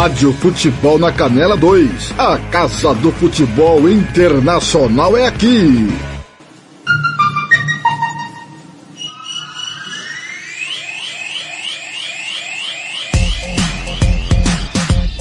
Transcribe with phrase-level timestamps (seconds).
[0.00, 2.14] Rádio Futebol na Canela 2.
[2.16, 5.88] A Casa do Futebol Internacional é aqui.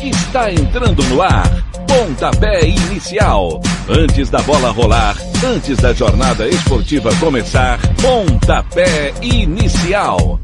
[0.02, 1.52] Está entrando no ar.
[1.86, 3.60] Pontapé inicial.
[3.90, 10.40] Antes da bola rolar, antes da jornada esportiva começar, pontapé inicial.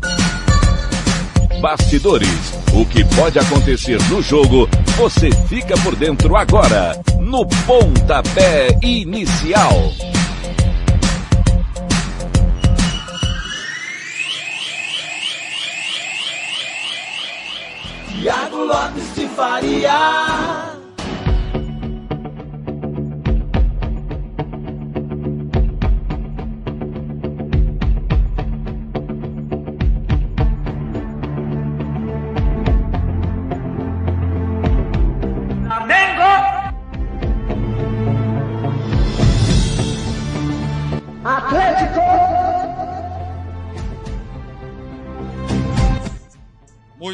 [1.66, 2.54] Bastidores.
[2.76, 9.74] O que pode acontecer no jogo, você fica por dentro agora, no pontapé inicial.
[18.12, 20.85] Tiago Lopes de Faria.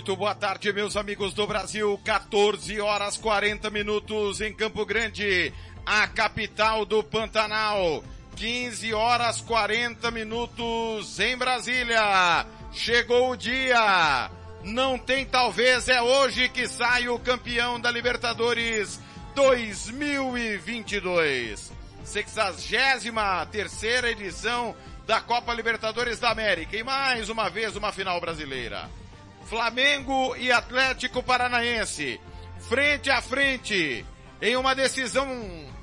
[0.01, 2.01] Muito boa tarde, meus amigos do Brasil.
[2.03, 5.53] 14 horas 40 minutos em Campo Grande,
[5.85, 8.03] a capital do Pantanal.
[8.35, 12.47] 15 horas 40 minutos em Brasília.
[12.73, 14.31] Chegou o dia.
[14.63, 18.99] Não tem talvez, é hoje que sai o campeão da Libertadores
[19.35, 21.71] 2022.
[22.03, 23.13] 63
[23.51, 26.75] terceira edição da Copa Libertadores da América.
[26.75, 28.89] E mais uma vez uma final brasileira.
[29.51, 32.21] Flamengo e Atlético Paranaense,
[32.69, 34.05] frente a frente,
[34.41, 35.27] em uma decisão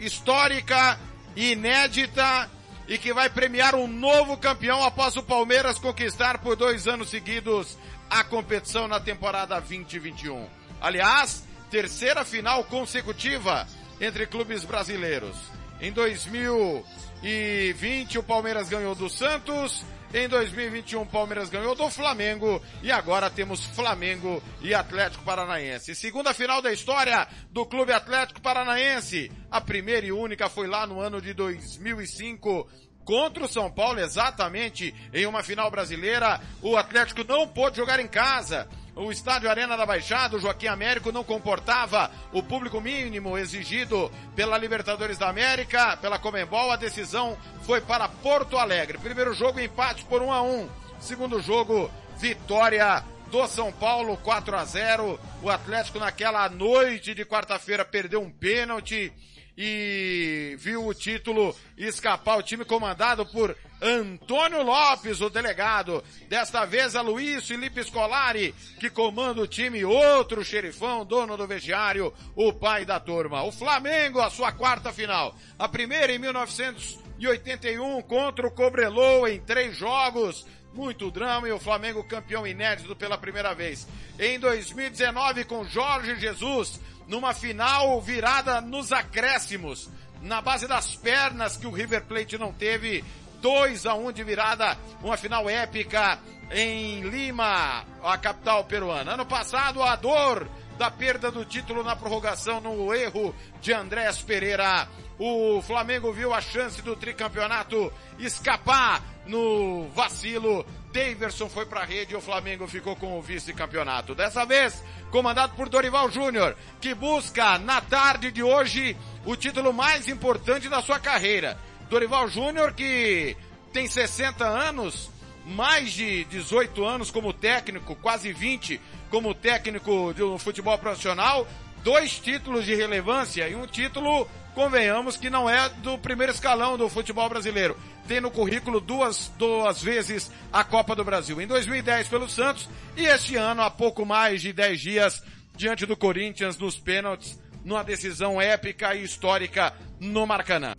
[0.00, 0.98] histórica,
[1.36, 2.50] inédita
[2.88, 7.76] e que vai premiar um novo campeão após o Palmeiras conquistar por dois anos seguidos
[8.08, 10.48] a competição na temporada 2021.
[10.80, 13.68] Aliás, terceira final consecutiva
[14.00, 15.36] entre clubes brasileiros.
[15.78, 22.90] Em 2020 o Palmeiras ganhou do Santos, em 2021 o Palmeiras ganhou do Flamengo e
[22.90, 25.94] agora temos Flamengo e Atlético Paranaense.
[25.94, 29.30] Segunda final da história do Clube Atlético Paranaense.
[29.50, 32.68] A primeira e única foi lá no ano de 2005
[33.04, 36.40] contra o São Paulo, exatamente em uma final brasileira.
[36.60, 38.68] O Atlético não pôde jogar em casa.
[38.98, 44.58] O estádio Arena da Baixada, o Joaquim Américo, não comportava o público mínimo exigido pela
[44.58, 46.72] Libertadores da América, pela Comembol.
[46.72, 48.98] A decisão foi para Porto Alegre.
[48.98, 50.68] Primeiro jogo, empate por 1 a 1.
[50.98, 55.20] Segundo jogo, vitória do São Paulo, 4 a 0.
[55.44, 59.12] O Atlético naquela noite de quarta-feira perdeu um pênalti
[59.60, 62.38] e viu o título escapar.
[62.38, 66.02] O time comandado por Antônio Lopes, o delegado.
[66.28, 72.14] Desta vez a Luiz Felipe Scolari, que comanda o time, outro xerifão, dono do vestiário,
[72.36, 73.42] o pai da turma.
[73.42, 75.34] O Flamengo, a sua quarta final.
[75.58, 80.46] A primeira em 1981 contra o Cobreloa em três jogos.
[80.72, 83.88] Muito drama e o Flamengo campeão inédito pela primeira vez.
[84.20, 89.88] Em 2019 com Jorge Jesus, numa final virada nos acréscimos,
[90.20, 93.04] na base das pernas que o River Plate não teve,
[93.40, 96.18] 2 a 1 de virada, uma final épica
[96.50, 99.14] em Lima, a capital peruana.
[99.14, 104.88] Ano passado, a dor da perda do título na prorrogação no erro de Andrés Pereira.
[105.18, 110.64] O Flamengo viu a chance do tricampeonato escapar no vacilo.
[110.98, 114.16] Daverson foi para a rede e o Flamengo ficou com o vice-campeonato.
[114.16, 114.82] Dessa vez,
[115.12, 120.82] comandado por Dorival Júnior, que busca na tarde de hoje o título mais importante da
[120.82, 121.56] sua carreira.
[121.88, 123.36] Dorival Júnior que
[123.72, 125.08] tem 60 anos,
[125.46, 131.46] mais de 18 anos como técnico, quase 20 como técnico do futebol profissional,
[131.84, 136.88] dois títulos de relevância e um título, convenhamos, que não é do primeiro escalão do
[136.88, 137.78] futebol brasileiro.
[138.08, 141.40] Tem no currículo duas, duas vezes a Copa do Brasil.
[141.40, 145.22] Em 2010 pelo Santos e este ano, há pouco mais de 10 dias,
[145.54, 150.74] diante do Corinthians nos pênaltis, numa decisão épica e histórica no Maracanã.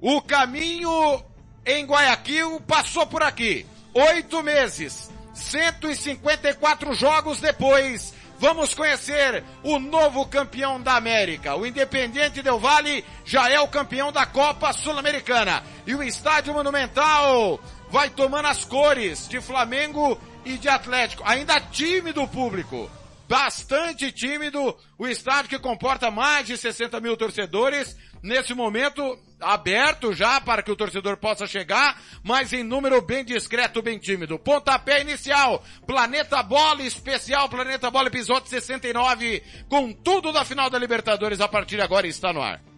[0.00, 1.24] O caminho
[1.64, 3.64] em Guayaquil passou por aqui.
[3.94, 11.54] Oito meses, 154 jogos depois, vamos conhecer o novo campeão da América.
[11.54, 15.62] O Independente Del Vale já é o campeão da Copa Sul-Americana.
[15.86, 17.60] E o Estádio Monumental
[17.90, 21.22] vai tomando as cores de Flamengo e de Atlético.
[21.26, 22.90] Ainda time do público.
[23.30, 30.40] Bastante tímido, o estádio que comporta mais de 60 mil torcedores, nesse momento aberto já
[30.40, 34.36] para que o torcedor possa chegar, mas em número bem discreto, bem tímido.
[34.36, 41.40] Pontapé inicial, Planeta Bola especial, Planeta Bola episódio 69, com tudo da final da Libertadores
[41.40, 42.69] a partir de agora está no ar.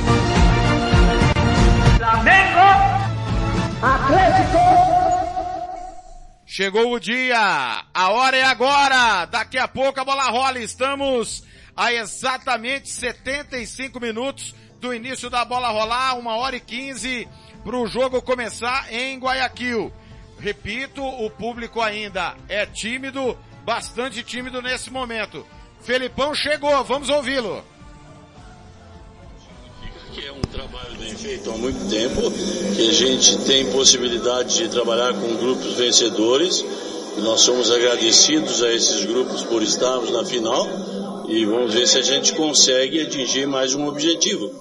[2.02, 2.60] Flamengo,
[3.80, 4.58] Atlético.
[6.48, 9.26] Chegou o dia, a hora é agora.
[9.26, 10.58] Daqui a pouco a bola rola.
[10.58, 11.44] Estamos
[11.78, 17.30] a exatamente 75 minutos do início da bola rolar, uma hora e 15
[17.64, 19.94] para o jogo começar em Guayaquil.
[20.40, 25.46] Repito, o público ainda é tímido, bastante tímido nesse momento.
[25.82, 27.64] Felipão chegou, vamos ouvi-lo
[30.14, 32.22] que é um trabalho bem feito há muito tempo,
[32.76, 36.64] que a gente tem possibilidade de trabalhar com grupos vencedores.
[37.20, 40.68] Nós somos agradecidos a esses grupos por estarmos na final
[41.30, 44.52] e vamos ver se a gente consegue atingir mais um objetivo.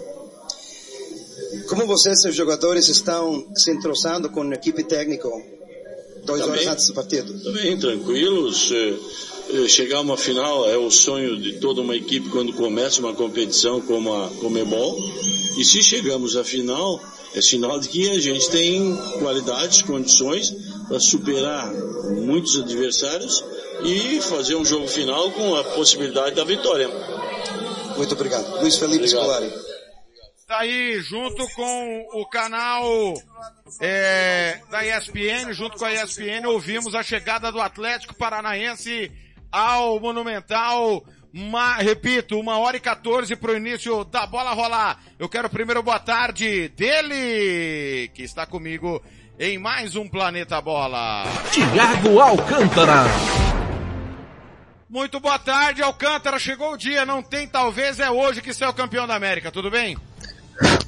[1.68, 5.28] Como vocês, seus jogadores, estão se entrosando com a equipe técnica
[6.24, 7.42] dois horas antes do partido?
[7.42, 8.70] Também tranquilos.
[8.72, 8.94] Eh,
[9.68, 13.80] chegar a uma final é o sonho de toda uma equipe quando começa uma competição
[13.80, 14.98] como a Comebol.
[15.56, 17.00] E se chegamos à final,
[17.34, 20.50] é sinal de que a gente tem qualidades, condições
[20.88, 21.72] para superar
[22.10, 23.44] muitos adversários
[23.84, 26.88] e fazer um jogo final com a possibilidade da vitória.
[27.96, 28.60] Muito obrigado.
[28.60, 29.50] Luiz Felipe Scolari.
[30.46, 33.14] Tá aí, junto com o canal
[33.80, 39.12] é, da ESPN, junto com a ESPN, ouvimos a chegada do Atlético Paranaense
[39.50, 41.04] ao Monumental.
[41.32, 44.98] Uma, repito, uma hora e 14 para o início da bola rolar.
[45.18, 49.00] Eu quero primeiro boa tarde dele, que está comigo
[49.38, 51.24] em mais um Planeta Bola.
[51.52, 53.04] Tiago Alcântara.
[54.88, 56.36] Muito boa tarde, Alcântara.
[56.38, 59.52] Chegou o dia, não tem talvez é hoje que você é o campeão da América,
[59.52, 59.96] tudo bem?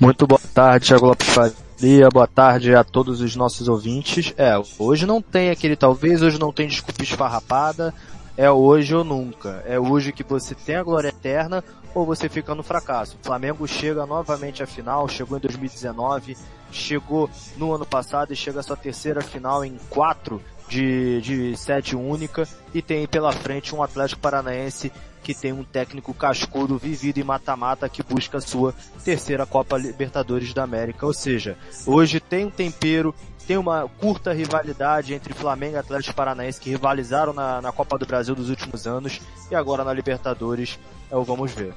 [0.01, 2.09] Muito boa tarde, Thiago Lopes Faria.
[2.13, 4.35] Boa tarde a todos os nossos ouvintes.
[4.37, 7.95] É, hoje não tem aquele talvez, hoje não tem desculpa esfarrapada
[8.37, 9.63] é hoje ou nunca.
[9.67, 11.63] É hoje que você tem a glória eterna
[11.95, 13.19] ou você fica no fracasso.
[13.21, 16.37] O Flamengo chega novamente à final, chegou em 2019,
[16.71, 21.95] chegou no ano passado e chega à sua terceira final em quatro de, de sete
[21.95, 24.91] única e tem pela frente um Atlético Paranaense
[25.23, 28.75] que tem um técnico cascudo vivido em mata-mata que busca sua
[29.05, 31.07] terceira Copa Libertadores da América.
[31.07, 31.57] Ou seja,
[31.87, 33.15] hoje tem um tempero,
[33.47, 38.07] tem uma curta rivalidade entre Flamengo e Atlético Paranaense que rivalizaram na, na Copa do
[38.07, 40.79] Brasil dos últimos anos e agora na Libertadores
[41.11, 41.75] é o vamos ver.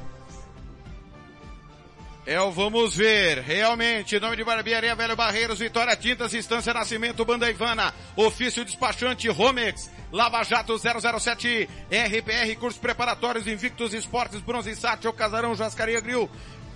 [2.27, 7.47] É o vamos ver, realmente, nome de Barbearia Velho Barreiros, Vitória Tintas, Instância Nascimento, Banda
[7.47, 15.13] Ivana, Ofício Despachante, Romex, Lava Jato 007, RPR, Cursos Preparatórios, Invictus Esportes, Bronze Sat, O
[15.13, 16.27] Casarão, Jascaria Grill,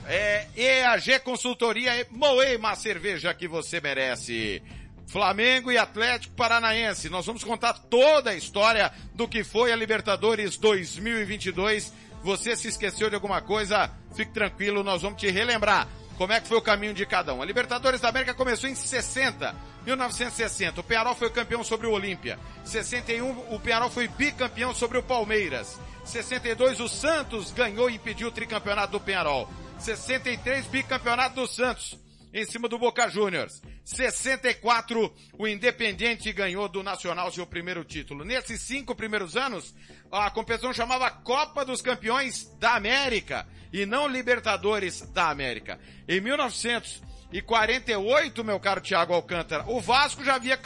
[0.10, 4.62] é, EAG Consultoria, Moema Cerveja que você merece.
[5.06, 7.10] Flamengo e Atlético Paranaense.
[7.10, 11.94] Nós vamos contar toda a história do que foi a Libertadores 2022.
[12.24, 13.92] Você se esqueceu de alguma coisa?
[14.16, 15.88] Fique tranquilo, nós vamos te relembrar
[16.18, 17.42] como é que foi o caminho de cada um.
[17.42, 20.82] A Libertadores da América começou em 60, 1960.
[20.82, 22.38] O Penarol foi campeão sobre o Olímpia.
[22.66, 25.80] 61, o Penarol foi bicampeão sobre o Palmeiras.
[26.04, 29.48] 62, o Santos ganhou e impediu o tricampeonato do Penarol.
[29.80, 31.98] 63, bicampeonato do Santos
[32.34, 33.62] em cima do Boca Juniors.
[33.84, 38.24] 64, o Independiente ganhou do Nacional seu primeiro título.
[38.24, 39.74] Nesses cinco primeiros anos,
[40.12, 45.80] a competição chamava Copa dos Campeões da América e não Libertadores da América.
[46.08, 50.60] Em 1948, meu caro Thiago Alcântara, o Vasco já havia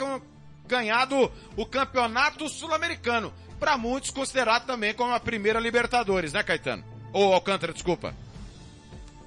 [0.66, 3.32] ganhado o campeonato sul-americano.
[3.58, 6.84] Para muitos considerado também como a primeira Libertadores, né, Caetano?
[7.12, 8.14] Ou Alcântara, desculpa.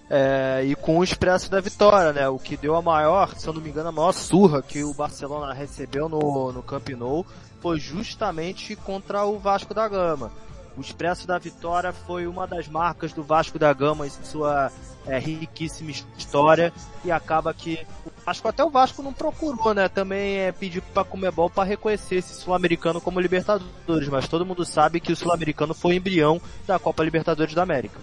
[0.10, 2.30] É, e com o expresso da vitória, né?
[2.30, 4.94] O que deu a maior, se eu não me engano, a maior surra que o
[4.94, 7.26] Barcelona recebeu no, no Camp Nou
[7.60, 10.32] foi justamente contra o Vasco da Gama.
[10.78, 14.72] O expresso da vitória foi uma das marcas do Vasco da Gama em sua
[15.08, 16.72] é, riquíssima história
[17.04, 19.90] e acaba que o Vasco até o Vasco não procurou, né?
[19.90, 25.00] Também é pedir para Comebol para reconhecer esse sul-americano como Libertadores, mas todo mundo sabe
[25.00, 28.00] que o sul-americano foi o embrião da Copa Libertadores da América.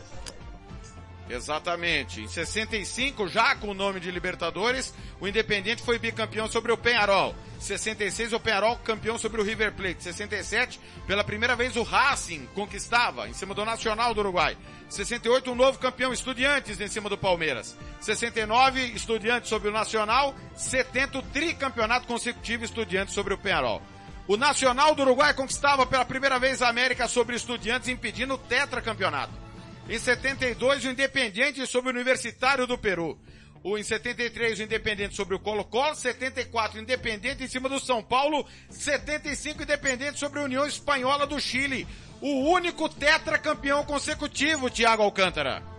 [1.28, 2.22] Exatamente.
[2.22, 7.34] Em 65, já com o nome de Libertadores, o Independente foi bicampeão sobre o Penharol.
[7.58, 10.02] 66, o Penharol campeão sobre o River Plate.
[10.02, 14.56] 67, pela primeira vez o Racing conquistava, em cima do Nacional do Uruguai.
[14.88, 17.74] 68, um novo campeão Estudiantes em cima do Palmeiras.
[18.00, 20.34] 69, Estudiantes sobre o Nacional.
[20.54, 23.80] 70, o tricampeonato consecutivo Estudiantes sobre o Penharol.
[24.26, 29.43] O Nacional do Uruguai conquistava pela primeira vez a América sobre Estudiantes, impedindo o tetracampeonato.
[29.88, 33.18] Em 72, o Independiente sobre o Universitário do Peru.
[33.62, 35.94] O, em 73, o Independente sobre o Colo-Colo.
[35.94, 38.46] 74, Independente em cima do São Paulo.
[38.70, 41.86] 75, Independente sobre a União Espanhola do Chile.
[42.20, 45.73] O único tetracampeão consecutivo, Thiago Alcântara.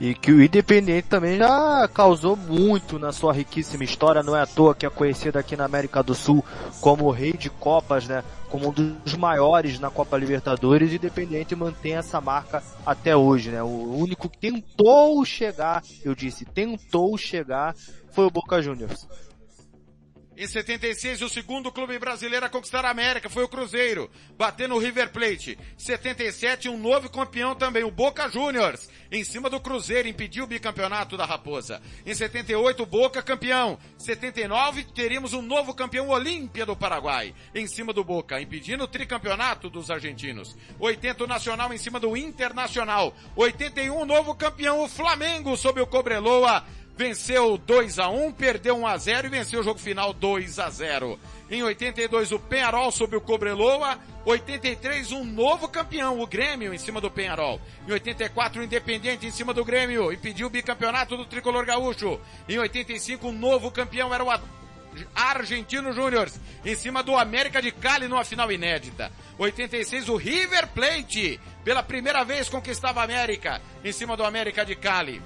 [0.00, 4.46] E que o Independente também já causou muito na sua riquíssima história, não é à
[4.46, 6.42] toa que é conhecido aqui na América do Sul
[6.80, 8.24] como o rei de Copas, né?
[8.48, 13.62] Como um dos maiores na Copa Libertadores, Independente mantém essa marca até hoje, né?
[13.62, 17.76] O único que tentou chegar, eu disse, tentou chegar,
[18.10, 19.06] foi o Boca Juniors.
[20.40, 24.78] Em 76, o segundo clube brasileiro a conquistar a América foi o Cruzeiro, batendo o
[24.78, 25.58] River Plate.
[25.76, 31.14] 77, um novo campeão também, o Boca Juniors, em cima do Cruzeiro, impediu o bicampeonato
[31.14, 31.82] da Raposa.
[32.06, 33.78] Em 78, o Boca campeão.
[33.98, 39.68] 79, teríamos um novo campeão Olímpia do Paraguai, em cima do Boca, impedindo o tricampeonato
[39.68, 40.56] dos argentinos.
[40.78, 43.14] 80, o Nacional em cima do Internacional.
[43.36, 46.64] 81, novo campeão, o Flamengo, sob o Cobreloa
[47.00, 50.68] venceu 2 a 1 perdeu 1 a 0 e venceu o jogo final 2 a
[50.68, 51.18] 0
[51.50, 53.98] Em 82, o Penharol sobre o Cobreloa.
[54.26, 57.58] 83, um novo campeão, o Grêmio, em cima do Penharol.
[57.88, 62.20] Em 84, o Independente em cima do Grêmio, impediu o bicampeonato do Tricolor Gaúcho.
[62.46, 64.30] Em 85, um novo campeão era o
[65.14, 66.30] Argentino Júnior,
[66.62, 69.10] em cima do América de Cali numa final inédita.
[69.38, 74.76] 86, o River Plate, pela primeira vez conquistava a América, em cima do América de
[74.76, 75.22] Cali.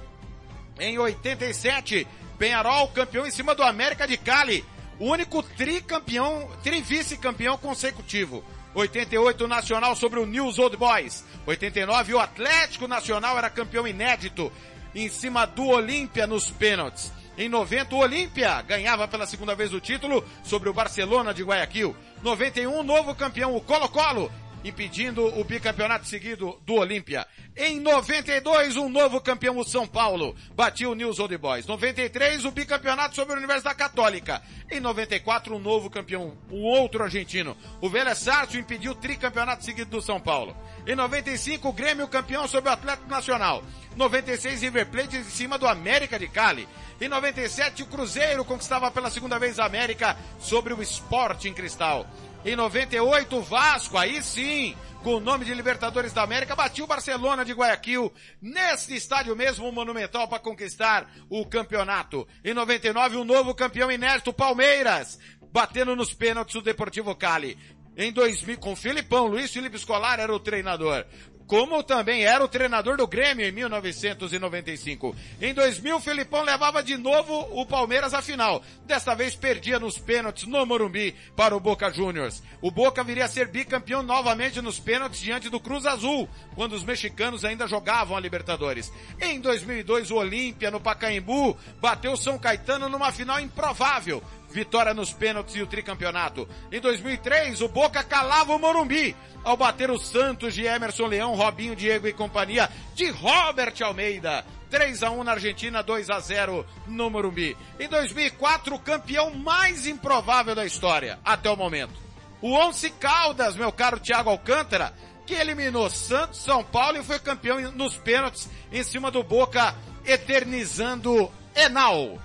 [0.79, 4.63] Em 87, Penharol campeão em cima do América de Cali.
[4.99, 8.43] O único tricampeão, trivice-campeão consecutivo.
[8.73, 11.23] 88 Nacional sobre o News Old Boys.
[11.45, 14.51] 89 o Atlético Nacional era campeão inédito
[14.93, 17.11] em cima do Olímpia nos pênaltis.
[17.37, 21.95] Em 90 o Olímpia ganhava pela segunda vez o título sobre o Barcelona de Guayaquil.
[22.21, 24.31] 91 novo campeão o Colo-Colo
[24.65, 27.27] impedindo o bicampeonato seguido do Olímpia.
[27.55, 31.67] Em 92, um novo campeão, o São Paulo, batiu o News Old Boys.
[31.67, 34.41] 93, o bicampeonato sobre a Universidade Católica.
[34.69, 37.55] Em 94, um novo campeão, um outro argentino.
[37.79, 40.57] O Vélez Sarsfield impediu o tricampeonato seguido do São Paulo.
[40.87, 43.63] Em 95, o Grêmio campeão sobre o Atlético Nacional.
[43.95, 46.67] 96, River Plate em cima do América de Cali.
[46.99, 52.05] Em 97, o Cruzeiro conquistava pela segunda vez a América sobre o Sport em Cristal.
[52.45, 56.87] Em 98, o Vasco, aí sim, com o nome de Libertadores da América, batiu o
[56.87, 62.27] Barcelona de Guayaquil, neste estádio mesmo monumental para conquistar o campeonato.
[62.43, 65.17] Em 99, o um novo campeão inédito, Palmeiras,
[65.51, 67.57] batendo nos pênaltis o Deportivo Cali.
[67.97, 71.03] Em 2000, com Filipão, Luiz Felipe Escolar era o treinador
[71.47, 75.15] como também era o treinador do Grêmio em 1995.
[75.41, 78.63] Em 2000, o Felipão levava de novo o Palmeiras à final.
[78.85, 82.41] Desta vez perdia nos pênaltis no Morumbi para o Boca Juniors.
[82.61, 86.83] O Boca viria a ser bicampeão novamente nos pênaltis diante do Cruz Azul, quando os
[86.83, 88.91] mexicanos ainda jogavam a Libertadores.
[89.21, 94.23] Em 2002, o Olímpia no Pacaembu bateu São Caetano numa final improvável
[94.55, 96.47] vitória nos pênaltis e o tricampeonato.
[96.71, 101.75] Em 2003, o Boca calava o Morumbi ao bater o Santos de Emerson Leão, Robinho,
[101.75, 104.45] Diego e companhia de Robert Almeida.
[104.69, 107.55] 3 a 1 na Argentina, 2 a 0 no Morumbi.
[107.77, 111.93] Em 2004, o campeão mais improvável da história até o momento.
[112.41, 114.93] O Once Caldas, meu caro Thiago Alcântara,
[115.25, 121.29] que eliminou Santos, São Paulo e foi campeão nos pênaltis em cima do Boca, eternizando
[121.53, 122.19] Enal.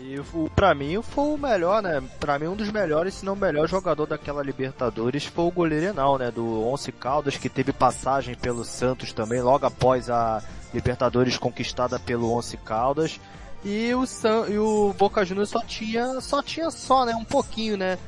[0.00, 2.02] E o, pra mim foi o melhor, né?
[2.18, 5.86] Pra mim um dos melhores, se não o melhor jogador daquela Libertadores foi o goleiro
[5.86, 6.30] Enal, né?
[6.30, 12.30] Do Once Caldas, que teve passagem pelo Santos também, logo após a Libertadores conquistada pelo
[12.32, 13.20] Once Caldas.
[13.64, 17.14] E o, San, e o Boca Juniors só tinha, só tinha só, né?
[17.14, 17.98] Um pouquinho, né?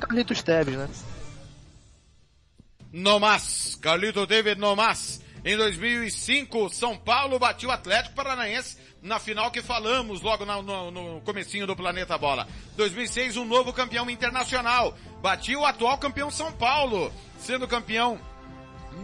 [0.00, 0.88] Carlitos Teves, né?
[2.92, 5.20] No mais, Carlito David no mais.
[5.44, 10.90] Em 2005, São Paulo bateu o Atlético Paranaense na final que falamos logo no, no,
[10.90, 12.48] no comecinho do Planeta Bola.
[12.78, 14.96] 2006, um novo campeão internacional.
[15.20, 18.18] Batiu o atual campeão São Paulo, sendo campeão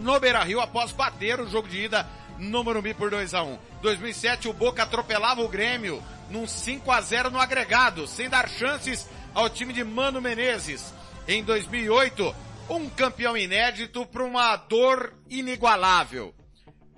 [0.00, 4.48] no Beira-Rio após bater o jogo de ida no Morumbi por 2 a 1 2007,
[4.48, 9.50] o Boca atropelava o Grêmio num 5 a 0 no agregado, sem dar chances ao
[9.50, 10.94] time de Mano Menezes.
[11.28, 12.34] Em 2008,
[12.70, 16.32] um campeão inédito para uma dor inigualável.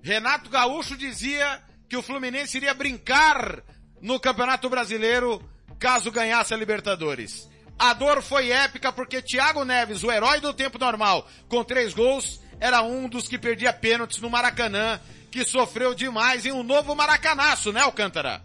[0.02, 3.62] Renato Gaúcho dizia que o Fluminense iria brincar
[4.00, 5.42] no Campeonato Brasileiro
[5.78, 7.48] caso ganhasse a Libertadores.
[7.78, 12.40] A dor foi épica porque Thiago Neves, o herói do tempo normal, com três gols,
[12.60, 15.00] era um dos que perdia pênaltis no Maracanã,
[15.30, 18.42] que sofreu demais em um novo Maracanaço, né, Alcântara?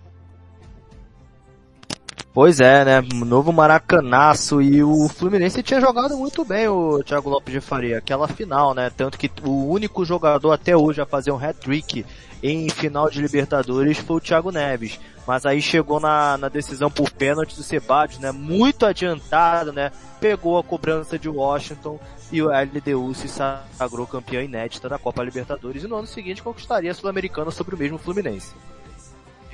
[2.39, 3.01] Pois é, né?
[3.25, 8.27] Novo Maracanaço e o Fluminense tinha jogado muito bem o Thiago Lopes de Faria, aquela
[8.27, 8.91] final, né?
[8.95, 12.05] Tanto que o único jogador até hoje a fazer um hat-trick
[12.43, 14.99] em final de Libertadores foi o Thiago Neves.
[15.25, 18.31] Mas aí chegou na, na decisão por pênalti do Sebadios, né?
[18.31, 19.91] Muito adiantado, né?
[20.19, 21.99] Pegou a cobrança de Washington
[22.31, 26.91] e o LDU se sagrou campeão inédita da Copa Libertadores e no ano seguinte conquistaria
[26.91, 28.53] a Sul-Americana sobre o mesmo Fluminense.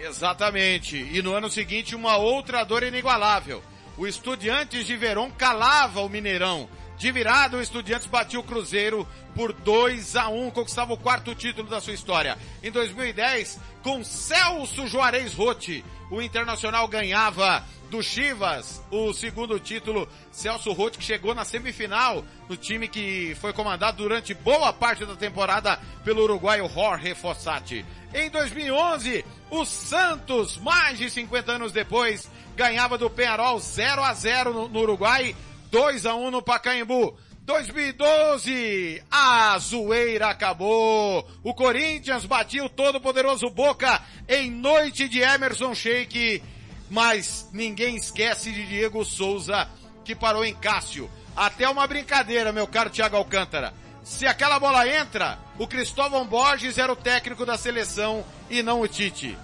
[0.03, 0.97] Exatamente.
[0.97, 3.63] E no ano seguinte, uma outra dor inigualável.
[3.97, 6.67] O Estudiantes de Verón calava o Mineirão.
[6.97, 11.69] De virada, o Estudiantes batia o Cruzeiro por 2 a 1 conquistava o quarto título
[11.69, 12.37] da sua história.
[12.61, 20.07] Em 2010, com Celso Juarez Rotti, o Internacional ganhava do Chivas o segundo título.
[20.31, 25.15] Celso Rotti que chegou na semifinal no time que foi comandado durante boa parte da
[25.15, 27.85] temporada pelo uruguaio Jorge Fossati.
[28.13, 34.69] Em 2011, o Santos, mais de 50 anos depois, ganhava do Penharol 0 a 0
[34.69, 35.35] no, Uruguai,
[35.69, 37.17] 2 a 1 no Pacaembu.
[37.45, 41.27] 2012, a zoeira acabou.
[41.43, 46.41] O Corinthians batia o todo poderoso Boca em noite de Emerson Sheik,
[46.89, 49.67] mas ninguém esquece de Diego Souza,
[50.05, 51.11] que parou em Cássio.
[51.35, 53.73] Até uma brincadeira, meu caro Thiago Alcântara.
[54.03, 58.87] Se aquela bola entra, o Cristóvão Borges era o técnico da seleção e não o
[58.87, 59.37] Tite.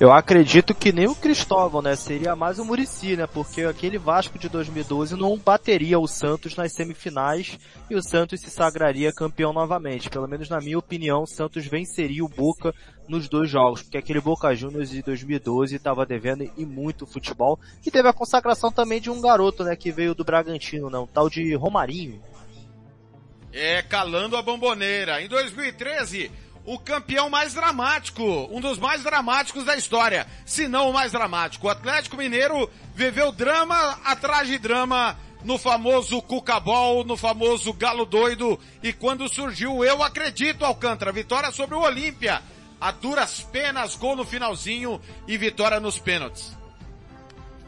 [0.00, 1.96] Eu acredito que nem o Cristóvão, né?
[1.96, 3.26] Seria mais o Murici, né?
[3.26, 7.58] Porque aquele Vasco de 2012 não bateria o Santos nas semifinais
[7.90, 10.08] e o Santos se sagraria campeão novamente.
[10.08, 12.72] Pelo menos na minha opinião, o Santos venceria o Boca
[13.08, 17.58] nos dois jogos, porque aquele Boca Juniors de 2012 estava devendo e muito futebol.
[17.84, 19.74] E teve a consagração também de um garoto, né?
[19.74, 20.98] Que veio do Bragantino, né?
[20.98, 22.22] Um tal de Romarinho.
[23.52, 25.20] É, calando a bomboneira.
[25.20, 26.30] Em 2013,
[26.68, 31.66] o campeão mais dramático, um dos mais dramáticos da história, se não o mais dramático.
[31.66, 38.60] O Atlético Mineiro viveu drama atrás de drama no famoso Cucabol, no famoso Galo Doido,
[38.82, 42.42] e quando surgiu Eu Acredito Alcântara, vitória sobre o Olímpia,
[42.78, 46.54] a duras penas, gol no finalzinho e vitória nos pênaltis.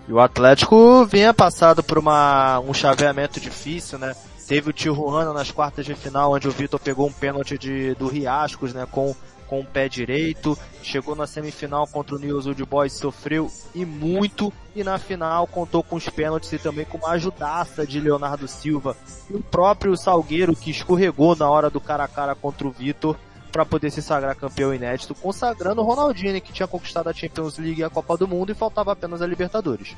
[0.06, 4.14] E o Atlético vinha passado por uma, um chaveamento difícil, né?
[4.50, 8.08] Teve o Tijuana nas quartas de final, onde o Vitor pegou um pênalti de, do
[8.08, 9.14] Riascos, né, com,
[9.46, 10.58] com o pé direito.
[10.82, 14.52] Chegou na semifinal contra o News Old Boys, sofreu e muito.
[14.74, 18.96] E na final contou com os pênaltis e também com uma ajudaça de Leonardo Silva.
[19.30, 23.16] E o próprio Salgueiro, que escorregou na hora do cara a cara contra o Vitor
[23.52, 27.82] para poder se sagrar campeão inédito, consagrando o Ronaldinho, que tinha conquistado a Champions League
[27.82, 29.94] e a Copa do Mundo e faltava apenas a Libertadores.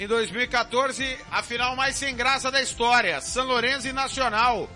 [0.00, 4.66] Em 2014, a final mais sem graça da história, São Lourenço e Nacional.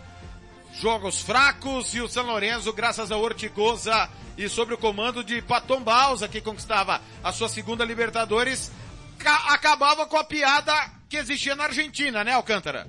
[0.74, 5.80] Jogos fracos e o São Lourenço, graças ao Ortigosa e sob o comando de Patom
[5.80, 8.70] Balsa, que conquistava a sua segunda Libertadores,
[9.48, 10.74] acabava com a piada
[11.08, 12.86] que existia na Argentina, né, Alcântara?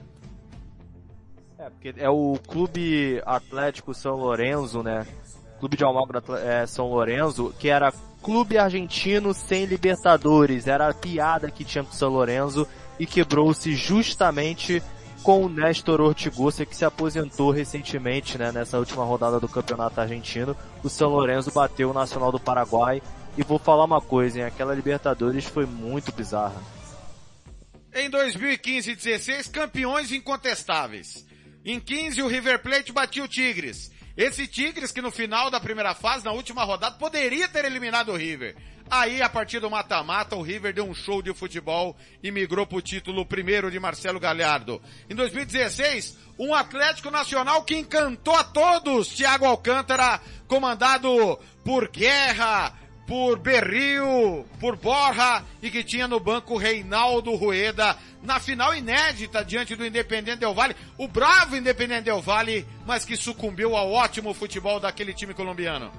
[1.58, 5.08] É, porque é o Clube Atlético São Lourenço, né?
[5.58, 7.94] Clube de Almagro é, São Lourenço, que era
[8.26, 10.66] clube argentino sem Libertadores.
[10.66, 12.68] Era a piada que tinha pro São Lourenço
[13.00, 14.82] e quebrou-se justamente
[15.22, 20.58] com o Néstor Ortigosa que se aposentou recentemente, né, nessa última rodada do Campeonato Argentino.
[20.84, 23.00] O São Lourenço bateu o Nacional do Paraguai.
[23.38, 26.60] E vou falar uma coisa, hein, aquela Libertadores foi muito bizarra.
[27.94, 31.28] Em 2015 e 16, campeões incontestáveis.
[31.64, 33.92] Em 15, o River Plate batia o Tigres.
[34.18, 38.16] Esse Tigres que no final da primeira fase, na última rodada, poderia ter eliminado o
[38.16, 38.56] River.
[38.90, 42.78] Aí, a partir do mata-mata, o River deu um show de futebol e migrou para
[42.78, 44.82] o título primeiro de Marcelo Galhardo.
[45.10, 52.74] Em 2016, um Atlético Nacional que encantou a todos, Thiago Alcântara, comandado por Guerra,
[53.06, 59.76] por Berrio, por Borja e que tinha no banco Reinaldo Rueda na final inédita diante
[59.76, 64.80] do Independente Del Valle, o bravo Independente Del Valle, mas que sucumbiu ao ótimo futebol
[64.80, 65.92] daquele time colombiano.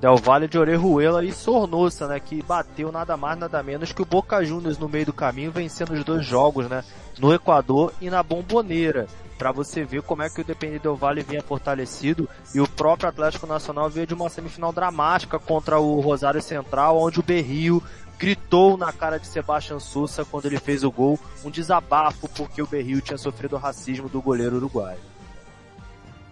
[0.00, 4.06] Del Valle de Orejuela e Sornosa, né, que bateu nada mais nada menos que o
[4.06, 6.84] Boca Juniors no meio do caminho, vencendo os dois jogos, né,
[7.18, 11.22] no Equador e na Bomboneira para você ver como é que o Independente Del Vale
[11.22, 16.42] vinha fortalecido e o próprio Atlético Nacional veio de uma semifinal dramática contra o Rosário
[16.42, 17.82] Central, onde o Berrio
[18.18, 22.66] gritou na cara de Sebastião Sousa quando ele fez o gol, um desabafo porque o
[22.66, 24.98] Berrio tinha sofrido o racismo do goleiro uruguaio.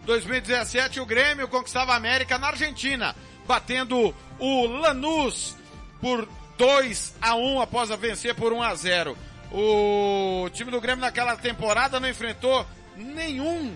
[0.05, 3.15] 2017 o Grêmio conquistava a América na Argentina,
[3.47, 5.57] batendo o Lanús
[6.01, 9.17] por 2 a 1 após a vencer por 1 a 0.
[9.53, 12.67] O time do Grêmio naquela temporada não enfrentou
[12.97, 13.75] nenhum,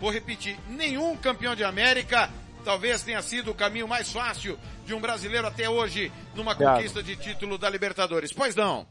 [0.00, 2.30] vou repetir, nenhum campeão de América
[2.64, 7.16] talvez tenha sido o caminho mais fácil de um brasileiro até hoje numa conquista de
[7.16, 8.32] título da Libertadores.
[8.32, 8.86] Pois não.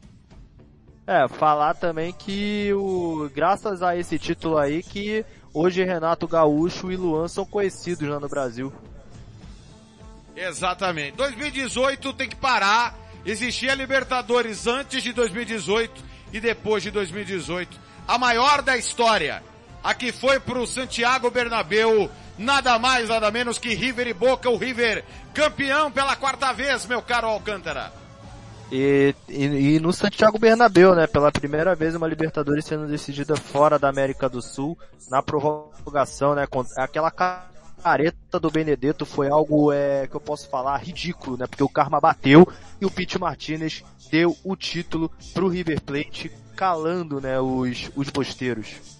[1.06, 6.96] É, falar também que o, graças a esse título aí que hoje Renato Gaúcho e
[6.96, 8.72] Luan são conhecidos lá no Brasil.
[10.36, 11.16] Exatamente.
[11.16, 12.94] 2018 tem que parar.
[13.24, 17.78] Existia Libertadores antes de 2018 e depois de 2018.
[18.06, 19.42] A maior da história.
[19.82, 24.56] A que foi pro Santiago Bernabeu, nada mais, nada menos que River e Boca, o
[24.56, 27.92] River campeão pela quarta vez, meu caro Alcântara.
[28.70, 33.78] E, e, e, no Santiago Bernabéu, né, pela primeira vez uma Libertadores sendo decidida fora
[33.78, 34.78] da América do Sul,
[35.10, 41.38] na prorrogação, né, aquela careta do Benedetto foi algo é, que eu posso falar ridículo,
[41.38, 42.46] né, porque o karma bateu
[42.78, 48.97] e o Pete Martinez deu o título pro River Plate, calando, né, os, os posteiros.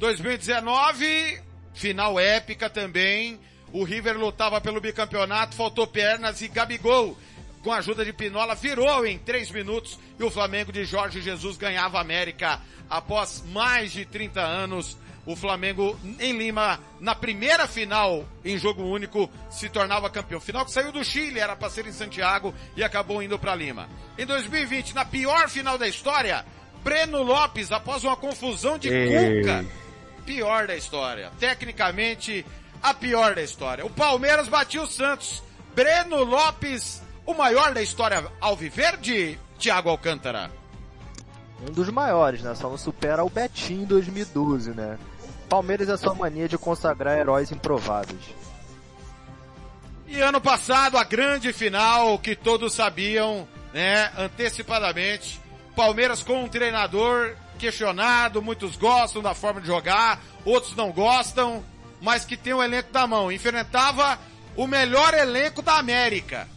[0.00, 1.40] 2019,
[1.74, 3.38] final épica também.
[3.70, 7.16] O River lutava pelo bicampeonato, faltou pernas e Gabigol,
[7.62, 11.58] com a ajuda de Pinola, virou em três minutos e o Flamengo de Jorge Jesus
[11.58, 14.96] ganhava a América após mais de 30 anos.
[15.26, 20.40] O Flamengo em Lima, na primeira final em jogo único, se tornava campeão.
[20.40, 23.86] Final que saiu do Chile, era para ser em Santiago e acabou indo para Lima.
[24.18, 26.44] Em 2020, na pior final da história,
[26.82, 29.42] Breno Lopes, após uma confusão de Ei.
[29.42, 29.64] Cuca,
[30.30, 31.32] pior da história.
[31.40, 32.46] Tecnicamente,
[32.80, 33.84] a pior da história.
[33.84, 35.42] O Palmeiras batia o Santos.
[35.74, 40.50] Breno Lopes, o maior da história alviverde, Thiago Alcântara.
[41.60, 42.54] Um dos maiores, né?
[42.54, 44.96] Só não supera o Betinho 2012, né?
[45.48, 48.20] Palmeiras é sua mania de consagrar heróis improváveis.
[50.06, 55.40] E ano passado, a grande final que todos sabiam, né, antecipadamente.
[55.74, 61.64] Palmeiras com um treinador questionado, muitos gostam da forma de jogar, outros não gostam,
[62.00, 63.30] mas que tem o um elenco da mão.
[63.30, 64.18] Enfrentava
[64.56, 66.48] o melhor elenco da América.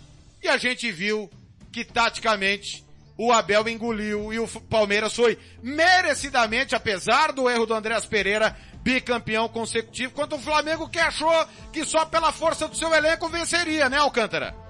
[0.42, 1.30] E a gente viu
[1.72, 2.84] que taticamente
[3.18, 9.48] o Abel engoliu e o Palmeiras foi merecidamente, apesar do erro do Andréas Pereira, bicampeão
[9.48, 13.98] consecutivo, quanto o Flamengo que achou que só pela força do seu elenco venceria, né,
[13.98, 14.63] Alcântara?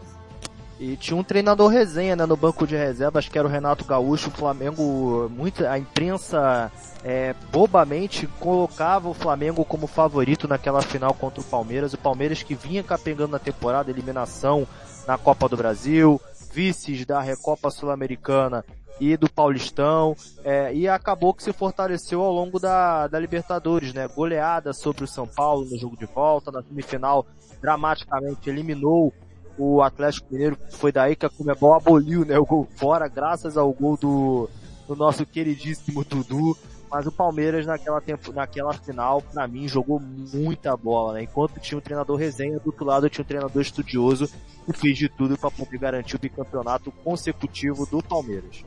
[0.79, 4.29] E tinha um treinador resenha, né, no banco de reservas, que era o Renato Gaúcho.
[4.29, 6.71] O Flamengo, muito, a imprensa
[7.03, 11.93] é, bobamente colocava o Flamengo como favorito naquela final contra o Palmeiras.
[11.93, 14.67] O Palmeiras que vinha capengando na temporada, eliminação
[15.07, 16.19] na Copa do Brasil,
[16.51, 18.65] vices da Recopa Sul-Americana
[18.99, 24.07] e do Paulistão, é, e acabou que se fortaleceu ao longo da, da Libertadores, né?
[24.07, 27.25] Goleada sobre o São Paulo no jogo de volta, na semifinal
[27.61, 29.13] dramaticamente eliminou
[29.57, 33.71] o Atlético Mineiro, foi daí que a Comebol aboliu, né, o gol fora, graças ao
[33.71, 34.49] gol do,
[34.87, 36.57] do nosso queridíssimo Dudu,
[36.93, 41.23] mas o Palmeiras naquela, tempo, naquela final, para mim, jogou muita bola, né?
[41.23, 44.29] Enquanto tinha um treinador resenha, do outro lado tinha um treinador estudioso
[44.63, 48.63] que fez de tudo para poder garantir o bicampeonato consecutivo do Palmeiras.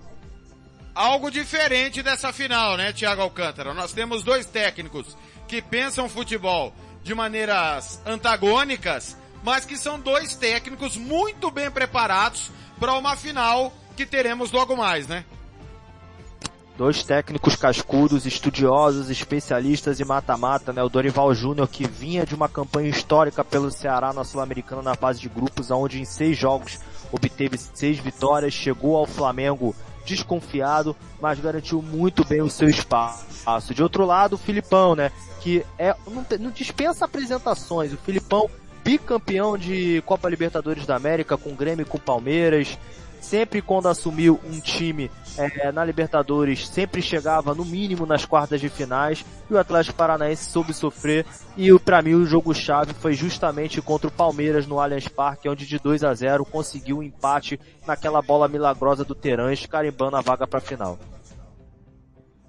[0.92, 3.72] Algo diferente dessa final, né, Thiago Alcântara?
[3.72, 6.72] Nós temos dois técnicos que pensam futebol
[7.05, 14.05] de maneiras antagônicas, mas que são dois técnicos muito bem preparados para uma final que
[14.05, 15.25] teremos logo mais, né?
[16.77, 20.83] Dois técnicos cascudos, estudiosos, especialistas em mata-mata, né?
[20.83, 25.18] O Dorival Júnior que vinha de uma campanha histórica pelo Ceará na Sul-Americana na fase
[25.18, 26.79] de grupos, onde em seis jogos
[27.11, 33.25] obteve seis vitórias, chegou ao Flamengo desconfiado, mas garantiu muito bem o seu espaço.
[33.72, 35.11] De outro lado, o Filipão, né?
[35.40, 37.92] Que é, não, não dispensa apresentações.
[37.92, 38.51] O Filipão
[38.87, 42.79] bicampeão de Copa Libertadores da América com o Grêmio e com o Palmeiras,
[43.20, 48.68] sempre quando assumiu um time é, na Libertadores, sempre chegava no mínimo nas quartas de
[48.68, 54.07] finais, e o Atlético Paranaense soube sofrer, e para mim o jogo-chave foi justamente contra
[54.07, 58.46] o Palmeiras no Allianz Parque, onde de 2 a 0 conseguiu um empate naquela bola
[58.46, 60.96] milagrosa do Terãs, carimbando a vaga para a final.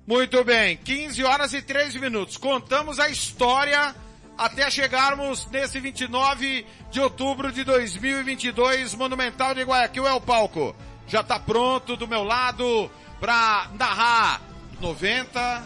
[0.05, 2.37] Muito bem, 15 horas e 3 minutos.
[2.37, 3.95] Contamos a história
[4.37, 10.75] até chegarmos nesse 29 de outubro de 2022, Monumental de Guayaquil é o palco.
[11.07, 14.41] Já está pronto do meu lado para narrar
[14.79, 15.63] 90,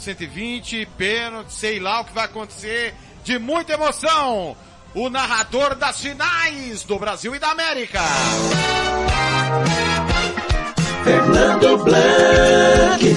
[0.00, 4.56] 120, pênalti, sei lá o que vai acontecer, de muita emoção.
[4.94, 8.00] O narrador das finais do Brasil e da América.
[11.04, 13.07] Fernando Blanc.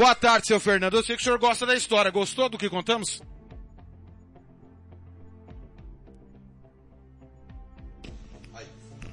[0.00, 0.94] Boa tarde, seu Fernando.
[0.94, 2.10] Eu sei que o senhor gosta da história.
[2.10, 3.20] Gostou do que contamos?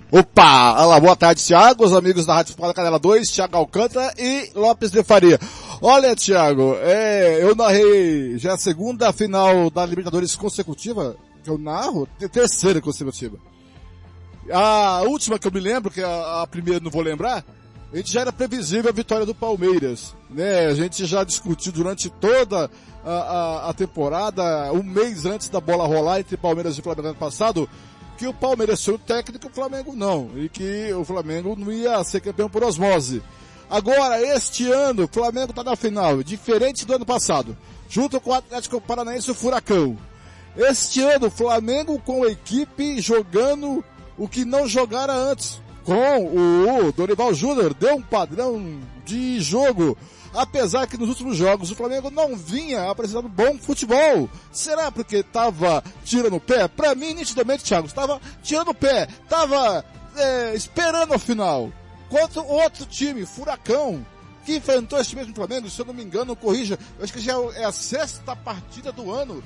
[0.10, 0.82] Opa!
[0.86, 4.50] Olá, boa tarde, Thiago, os amigos da Rádio Futebol da Canela 2, Thiago Alcântara e
[4.56, 5.38] Lopes de Faria.
[5.82, 12.08] Olha, Thiago, é, eu narrei já a segunda final da Libertadores consecutiva, que eu narro,
[12.32, 13.38] terceira consecutiva.
[14.50, 17.43] A última que eu me lembro, que a, a primeira não vou lembrar,
[17.91, 20.68] a gente já era previsível a vitória do Palmeiras, né?
[20.68, 22.70] A gente já discutiu durante toda
[23.06, 27.18] a, a, a temporada, um mês antes da bola rolar entre Palmeiras e Flamengo ano
[27.18, 27.70] passado,
[28.18, 32.04] que o Palmeiras seria o técnico o Flamengo não, e que o Flamengo não ia
[32.04, 33.22] ser campeão por osmose.
[33.70, 37.56] Agora, este ano, o Flamengo está na final, diferente do ano passado,
[37.90, 39.98] junto com o Atlético Paranaense e o Furacão.
[40.56, 43.84] Este ano, o Flamengo com a equipe jogando
[44.18, 49.98] o que não jogara antes com o Dorival Júnior, deu um padrão de jogo.
[50.38, 54.30] Apesar que nos últimos jogos o Flamengo não vinha apresentando bom futebol.
[54.52, 56.67] Será porque estava tirando o pé?
[56.67, 59.84] Para mim, nitidamente, Thiago, estava tirando o pé, estava
[60.15, 61.73] é, esperando a final.
[62.08, 64.06] Quanto outro time, Furacão,
[64.45, 67.34] que enfrentou esse mesmo Flamengo, se eu não me engano, corrija, eu acho que já
[67.56, 69.43] é a sexta partida do ano,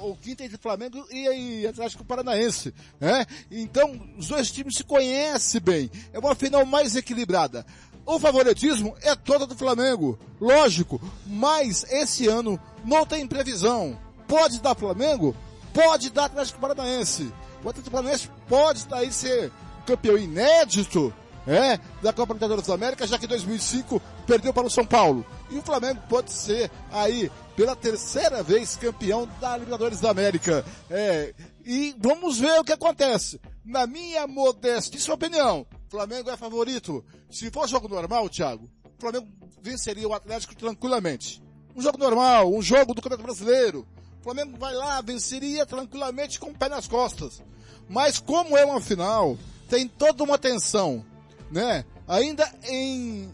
[0.00, 3.26] o quinta entre Flamengo e, Atlético Paranaense, né?
[3.50, 7.66] Então, os dois times se conhecem bem, é uma final mais equilibrada.
[8.04, 13.98] O favoritismo é todo do Flamengo, lógico, mas esse ano não tem previsão.
[14.26, 15.36] Pode dar Flamengo,
[15.72, 17.32] pode dar Atlético Paranaense.
[17.64, 19.52] O Atlético Paranaense pode daí ser
[19.86, 21.12] campeão inédito,
[21.46, 25.24] é, da Copa Libertadores da América, já que em 2005 perdeu para o São Paulo.
[25.50, 30.64] E o Flamengo pode ser aí pela terceira vez campeão da Libertadores da América.
[30.90, 31.34] É,
[31.64, 33.40] e vamos ver o que acontece.
[33.64, 37.04] Na minha modestíssima opinião, Flamengo é favorito.
[37.30, 39.28] Se for jogo normal, Thiago, o Flamengo
[39.60, 41.42] venceria o Atlético tranquilamente.
[41.76, 43.86] Um jogo normal, um jogo do Campeonato Brasileiro.
[44.20, 47.42] O Flamengo vai lá, venceria tranquilamente com o pé nas costas.
[47.88, 51.04] Mas como é uma final, tem toda uma tensão
[51.52, 51.84] né?
[52.08, 53.30] Ainda em,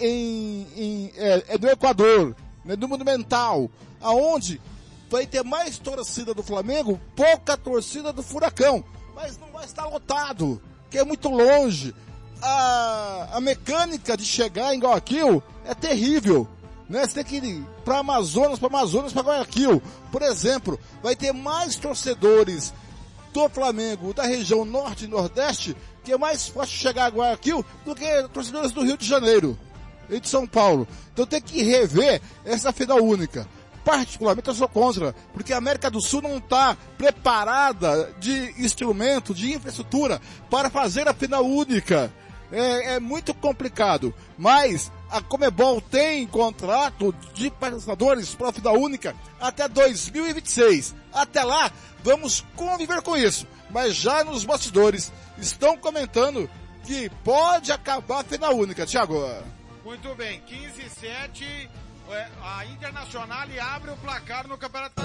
[0.00, 2.76] em, em é, é, do Equador, né?
[2.76, 3.68] do Monumental,
[4.00, 4.60] aonde
[5.10, 10.62] vai ter mais torcida do Flamengo, pouca torcida do Furacão, mas não vai estar lotado,
[10.90, 11.94] que é muito longe.
[12.42, 16.46] A, a mecânica de chegar em Guayaquil é terrível.
[16.88, 17.04] Né?
[17.04, 19.82] Você tem que ir para Amazonas, para Amazonas, para Guayaquil.
[20.12, 22.72] Por exemplo, vai ter mais torcedores
[23.32, 27.92] do Flamengo da região norte e nordeste que é mais fácil chegar a Guayaquil do
[27.92, 29.58] que torcedores do Rio de Janeiro
[30.08, 30.86] e de São Paulo.
[31.12, 33.46] Então tem que rever essa final única.
[33.86, 39.54] Particularmente eu sou contra, porque a América do Sul não está preparada de instrumento, de
[39.54, 40.20] infraestrutura
[40.50, 42.12] para fazer a final única.
[42.50, 44.12] É, é, muito complicado.
[44.36, 50.92] Mas a Comebol tem contrato de patrocinadores para a final única até 2026.
[51.12, 51.70] Até lá,
[52.02, 53.46] vamos conviver com isso.
[53.70, 56.50] Mas já nos bastidores, estão comentando
[56.82, 59.24] que pode acabar a final única, Thiago.
[59.84, 61.85] Muito bem, 15 e 7, é,
[62.42, 65.02] a Internacional abre o placar no Campeonato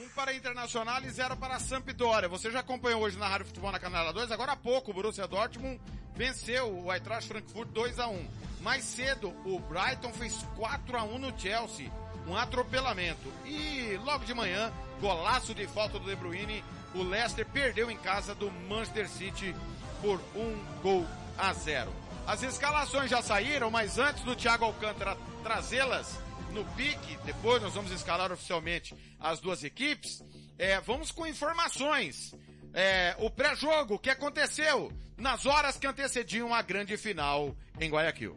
[0.00, 2.28] Um para a Internacional e zero para a Sampdoria.
[2.28, 5.26] Você já acompanhou hoje na Rádio Futebol na Canela 2, agora há pouco o Borussia
[5.26, 5.80] Dortmund
[6.14, 8.28] venceu o Eintracht Frankfurt 2 a 1.
[8.62, 11.92] Mais cedo, o Brighton fez 4 a 1 no Chelsea,
[12.26, 13.32] um atropelamento.
[13.44, 16.64] E logo de manhã, golaço de falta do De Bruyne
[16.94, 19.54] o Leicester perdeu em casa do Manchester City
[20.00, 21.92] por um gol a zero.
[22.26, 26.18] As escalações já saíram, mas antes do Thiago Alcântara trazê-las
[26.52, 30.24] no pique, depois nós vamos escalar oficialmente as duas equipes,
[30.58, 32.34] é, vamos com informações.
[32.74, 38.36] É, o pré-jogo, o que aconteceu nas horas que antecediam a grande final em Guayaquil.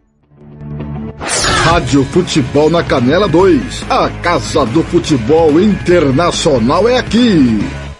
[1.65, 3.83] Rádio Futebol na Canela 2.
[3.89, 7.59] A Casa do Futebol Internacional é aqui.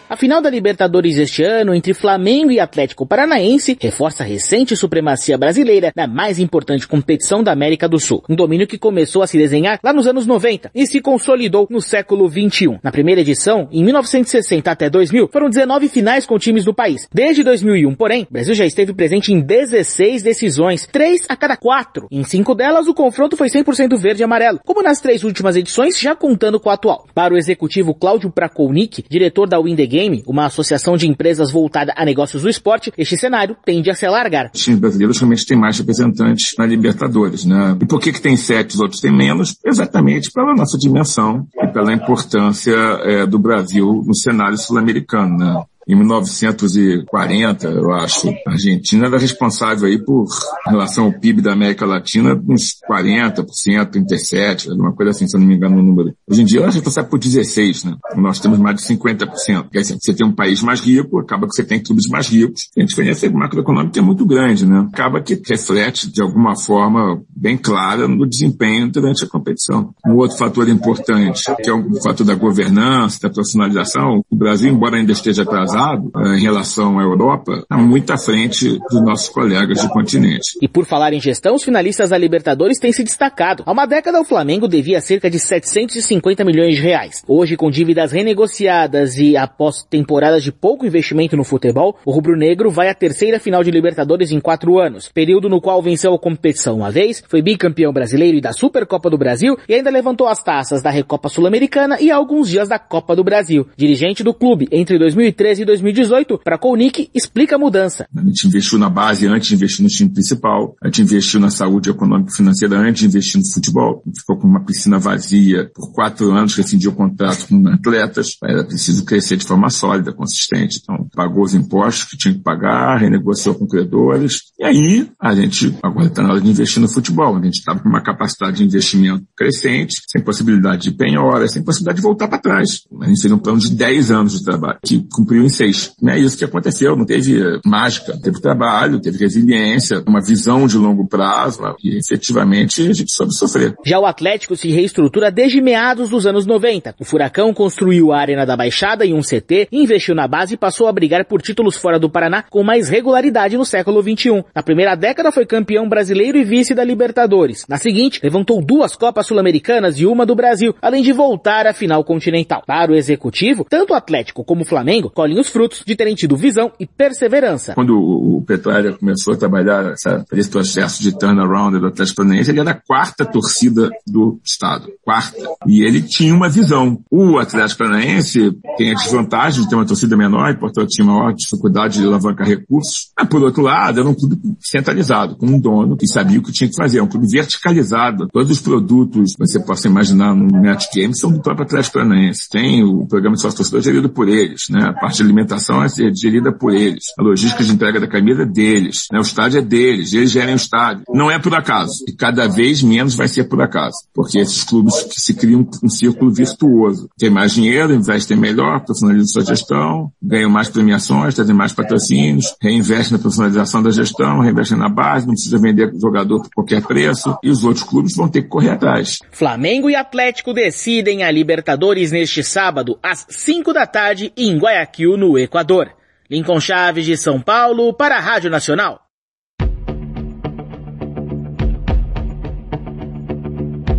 [0.10, 5.38] A final da Libertadores este ano entre Flamengo e Atlético Paranaense reforça a recente supremacia
[5.38, 8.24] brasileira na mais importante competição da América do Sul.
[8.28, 11.80] Um domínio que começou a se desenhar lá nos anos 90 e se consolidou no
[11.80, 12.80] século 21.
[12.82, 17.08] Na primeira edição, em 1960 até 2000, foram 19 finais com times do país.
[17.14, 22.08] Desde 2001, porém, o Brasil já esteve presente em 16 decisões, 3 a cada 4.
[22.10, 26.00] Em 5 delas, o confronto foi 100% verde e amarelo, como nas três últimas edições,
[26.00, 27.06] já contando com a atual.
[27.14, 32.06] Para o executivo Cláudio Prakolnik, diretor da Win Game, uma associação de empresas voltada a
[32.06, 34.50] negócios do esporte, este cenário tende a se alargar.
[34.54, 37.76] Os times brasileiros realmente têm mais representantes na Libertadores, né?
[37.82, 39.58] E por que que tem sete, os outros têm menos?
[39.66, 45.64] Exatamente pela nossa dimensão e pela importância é, do Brasil no cenário sul-americano, né?
[45.90, 50.28] Em 1940, eu acho, a Argentina era responsável aí por,
[50.68, 53.44] em relação ao PIB da América Latina, uns 40%,
[53.90, 56.14] 37%, alguma coisa assim, se eu não me engano no número.
[56.30, 57.98] Hoje em dia, a gente está por 16%, né?
[58.16, 59.64] Nós temos mais de 50%.
[59.64, 62.70] Porque assim, você tem um país mais rico, acaba que você tem clubes mais ricos.
[62.78, 64.88] A diferença macroeconômica é muito grande, né?
[64.94, 69.92] Acaba que reflete, de alguma forma, bem clara no desempenho durante a competição.
[70.06, 74.98] Um outro fator importante, que é o fator da governança, da profissionalização, o Brasil, embora
[74.98, 79.82] ainda esteja atrasado, uh, em relação à Europa, está muito à frente dos nossos colegas
[79.82, 80.58] do continente.
[80.62, 83.64] E por falar em gestão, os finalistas da Libertadores têm se destacado.
[83.66, 87.24] Há uma década o Flamengo devia cerca de 750 milhões de reais.
[87.28, 92.90] Hoje, com dívidas renegociadas e após temporadas de pouco investimento no futebol, o rubro-negro vai
[92.90, 96.92] à terceira final de Libertadores em quatro anos, período no qual venceu a competição uma
[96.92, 100.90] vez, foi bicampeão brasileiro e da Supercopa do Brasil e ainda levantou as taças da
[100.90, 103.68] Recopa Sul-Americana e alguns dias da Copa do Brasil.
[103.76, 108.08] Dirigente do clube entre 2013 e 2018, para Kounik, explica a mudança.
[108.16, 111.50] A gente investiu na base antes de investir no time principal, a gente investiu na
[111.50, 114.04] saúde econômica e financeira antes de investir no futebol.
[114.18, 119.06] Ficou com uma piscina vazia por quatro anos, rescindiu o contrato com atletas, era preciso
[119.06, 120.80] crescer de forma sólida, consistente.
[120.82, 125.76] Então, pagou os impostos que tinha que pagar, renegociou com credores, e aí a gente
[125.82, 127.36] agora está na hora de investir no futebol.
[127.38, 131.98] A gente estava com uma capacidade de investimento crescente, sem possibilidade de penhora, sem possibilidade
[131.98, 132.82] de voltar para trás.
[133.02, 135.94] A gente fez um plano de 10 anos de trabalho, que cumpriu em seis.
[136.02, 140.78] Não é isso que aconteceu, não teve mágica, teve trabalho, teve resiliência, uma visão de
[140.78, 143.76] longo prazo e efetivamente a gente soube sofrer.
[143.86, 146.96] Já o Atlético se reestrutura desde meados dos anos 90.
[147.00, 150.88] O Furacão construiu a Arena da Baixada e um CT, investiu na base e passou
[150.88, 154.44] a brigar por títulos fora do Paraná com mais regularidade no século XXI.
[154.56, 157.66] Na primeira década foi campeão brasileiro e vice da Libertadores.
[157.68, 162.04] Na seguinte, levantou duas Copas Sul-Americanas e uma do Brasil, além de voltar à final
[162.04, 162.64] continental.
[162.66, 166.36] Para o executivo, tanto o Atlético como o Flamengo colhem os frutos de terem tido
[166.36, 167.74] visão e perseverança.
[167.74, 169.94] Quando o Petralha começou a trabalhar
[170.34, 174.88] esse processo de turnaround do Atlético Paranaense, ele era a quarta torcida do estado.
[175.04, 175.38] Quarta.
[175.68, 177.00] E ele tinha uma visão.
[177.10, 181.34] O Atlético Paranaense tem a desvantagem de ter uma torcida menor e, portanto, tinha maior
[181.34, 183.12] dificuldade de alavancar recursos.
[183.18, 186.52] Mas, por outro lado, era um clube centralizado, com um dono que sabia o que
[186.52, 187.00] tinha que fazer.
[187.00, 188.28] É um clube verticalizado.
[188.32, 192.50] Todos os produtos que você possa imaginar no Net Game são do próprio Atlético Paranaense.
[192.50, 194.90] Tem o programa de sócio-torcedor gerido por eles, né?
[194.90, 197.06] A parte alimentação é gerida por eles.
[197.18, 199.06] A logística de entrega da camisa é deles.
[199.12, 199.20] Né?
[199.20, 200.14] O estádio é deles.
[200.14, 201.04] Eles gerem o estádio.
[201.10, 202.04] Não é por acaso.
[202.08, 203.98] E cada vez menos vai ser por acaso.
[204.14, 207.10] Porque esses clubes que se criam um círculo virtuoso.
[207.18, 213.14] Tem mais dinheiro, investem melhor, profissionalizam sua gestão, ganham mais premiações, trazem mais patrocínios, reinvestem
[213.14, 217.38] na profissionalização da gestão, reinvestem na base, não precisa vender jogador por qualquer preço.
[217.44, 219.20] E os outros clubes vão ter que correr atrás.
[219.32, 225.38] Flamengo e Atlético decidem a Libertadores neste sábado, às 5 da tarde, em Guayaquil, no
[225.38, 225.94] Equador.
[226.30, 229.08] Lincoln Chaves de São Paulo para a Rádio Nacional.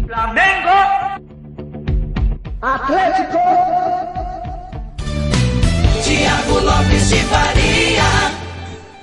[0.07, 1.21] Flamengo!
[2.63, 3.39] Atlético!
[6.03, 8.03] Tiago Lopes de Faria.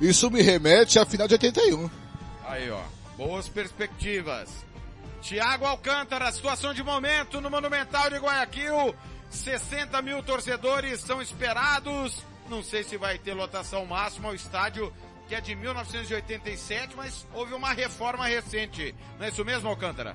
[0.00, 1.90] Isso me remete à final de 81.
[2.46, 2.80] Aí, ó.
[3.16, 4.48] Boas perspectivas.
[5.20, 8.94] Tiago Alcântara, situação de momento no Monumental de Guayaquil.
[9.36, 12.22] 60 mil torcedores são esperados.
[12.48, 14.30] Não sei se vai ter lotação máxima.
[14.30, 14.92] O estádio
[15.28, 18.94] que é de 1987, mas houve uma reforma recente.
[19.18, 20.14] Não é isso mesmo, Alcântara?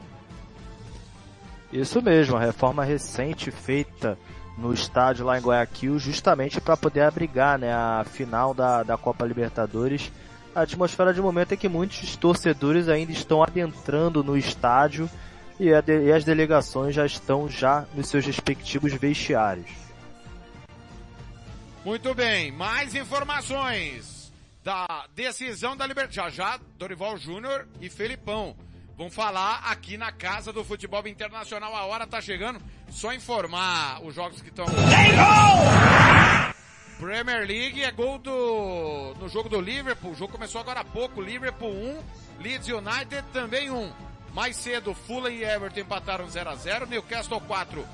[1.71, 4.17] Isso mesmo, a reforma recente feita
[4.57, 9.25] no estádio lá em Guayaquil, justamente para poder abrigar né, a final da, da Copa
[9.25, 10.11] Libertadores.
[10.53, 15.09] A atmosfera de momento é que muitos torcedores ainda estão adentrando no estádio
[15.61, 19.69] e, de, e as delegações já estão já nos seus respectivos vestiários.
[21.85, 24.33] Muito bem, mais informações
[24.63, 26.15] da decisão da Libertadores.
[26.15, 28.55] Já já, Dorival Júnior e Felipão
[28.97, 31.75] vão falar aqui na Casa do Futebol Internacional.
[31.75, 32.59] A hora tá chegando.
[32.89, 34.65] Só informar os jogos que estão.
[36.99, 40.11] Premier League é gol do no jogo do Liverpool.
[40.11, 41.21] O jogo começou agora há pouco.
[41.21, 42.03] Liverpool 1,
[42.41, 44.10] Leeds United também 1.
[44.33, 46.85] Mais cedo, Fulham e Everton empataram 0 a 0.
[46.85, 47.85] Newcastle 4,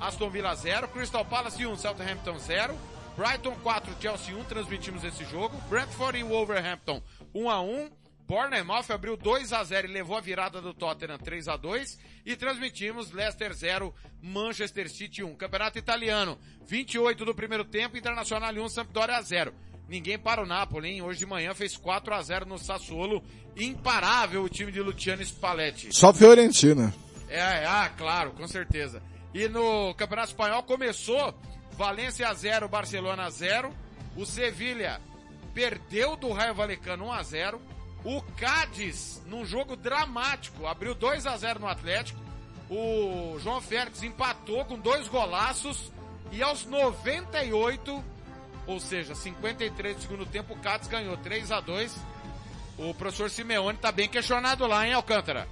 [0.00, 2.78] Aston Villa 0, Crystal Palace 1, Southampton 0.
[3.16, 5.56] Brighton 4, Chelsea 1, transmitimos esse jogo.
[5.68, 7.02] Brentford e Wolverhampton
[7.34, 7.90] 1 a 1.
[8.28, 12.36] Bournemouth abriu 2 a 0 e levou a virada do Tottenham 3 a 2 e
[12.36, 15.34] transmitimos Leicester 0, Manchester City 1.
[15.34, 19.54] Campeonato Italiano, 28 do primeiro tempo, Internacional 1, Sampdoria 0.
[19.88, 21.02] Ninguém para o Napoli, hein?
[21.02, 23.22] Hoje de manhã fez 4 a 0 no Sassuolo.
[23.56, 25.88] Imparável o time de Luciano Spalletti.
[25.92, 26.94] Só Fiorentina.
[27.28, 29.02] É, ah, claro, com certeza.
[29.32, 31.34] E no Campeonato Espanhol começou
[31.72, 33.72] Valência 0, Barcelona 0.
[34.16, 35.00] O Sevilha
[35.54, 37.60] perdeu do Raio Valecano 1 a 0.
[38.04, 42.20] O Cádiz, num jogo dramático, abriu 2 a 0 no Atlético.
[42.70, 45.90] O João Félix empatou com dois golaços
[46.30, 48.04] e aos 98,
[48.68, 51.96] ou seja, 53 do segundo tempo, o Cádiz ganhou 3 a 2.
[52.78, 55.48] O professor Simeone está bem questionado lá, hein, Alcântara?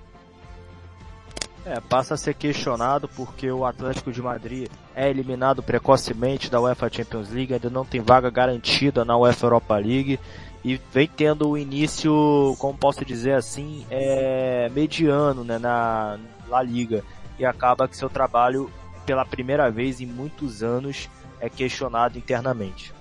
[1.64, 6.88] É, passa a ser questionado porque o Atlético de Madrid é eliminado precocemente da UEFA
[6.92, 10.20] Champions League, ainda não tem vaga garantida na UEFA Europa League
[10.62, 17.02] e vem tendo o início, como posso dizer assim, é, mediano né, na La Liga
[17.38, 18.70] e acaba que seu trabalho
[19.04, 21.08] pela primeira vez em muitos anos
[21.40, 22.95] é questionado internamente.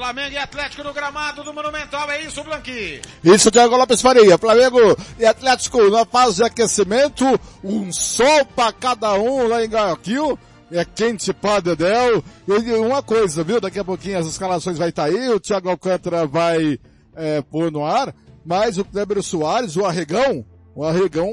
[0.00, 3.02] Flamengo e Atlético no gramado do Monumental, é isso, Blanqui?
[3.22, 4.38] Isso, Thiago Lopes Faria.
[4.38, 4.78] Flamengo
[5.18, 7.26] e Atlético na fase de aquecimento,
[7.62, 10.38] um sol para cada um lá em Guayaquil.
[10.72, 12.24] É quente para Dedéu.
[12.48, 13.60] E uma coisa, viu?
[13.60, 16.80] Daqui a pouquinho as escalações vai estar tá aí, o Thiago Alcântara vai
[17.14, 21.30] é, pôr no ar, mas o Kleber Soares, o Arregão, o Arregão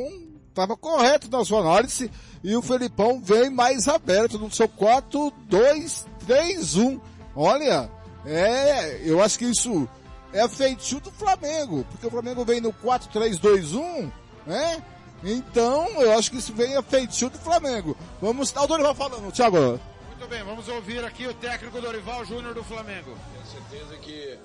[0.49, 2.11] estava correto na sua análise
[2.43, 6.99] e o Felipão vem mais aberto no seu 4, 2, 3, 1.
[7.33, 7.89] Olha,
[8.27, 9.87] é, eu acho que isso
[10.33, 14.11] é feitio do Flamengo, porque o Flamengo vem no 4-3-2-1,
[14.45, 14.83] né?
[15.23, 17.95] Então, eu acho que isso vem a feitio do Flamengo.
[18.21, 19.79] Vamos, tá o Dorival falando, Thiago.
[20.09, 23.17] Muito bem, vamos ouvir aqui o técnico Dorival Júnior do Flamengo.
[23.33, 24.37] Tenho certeza que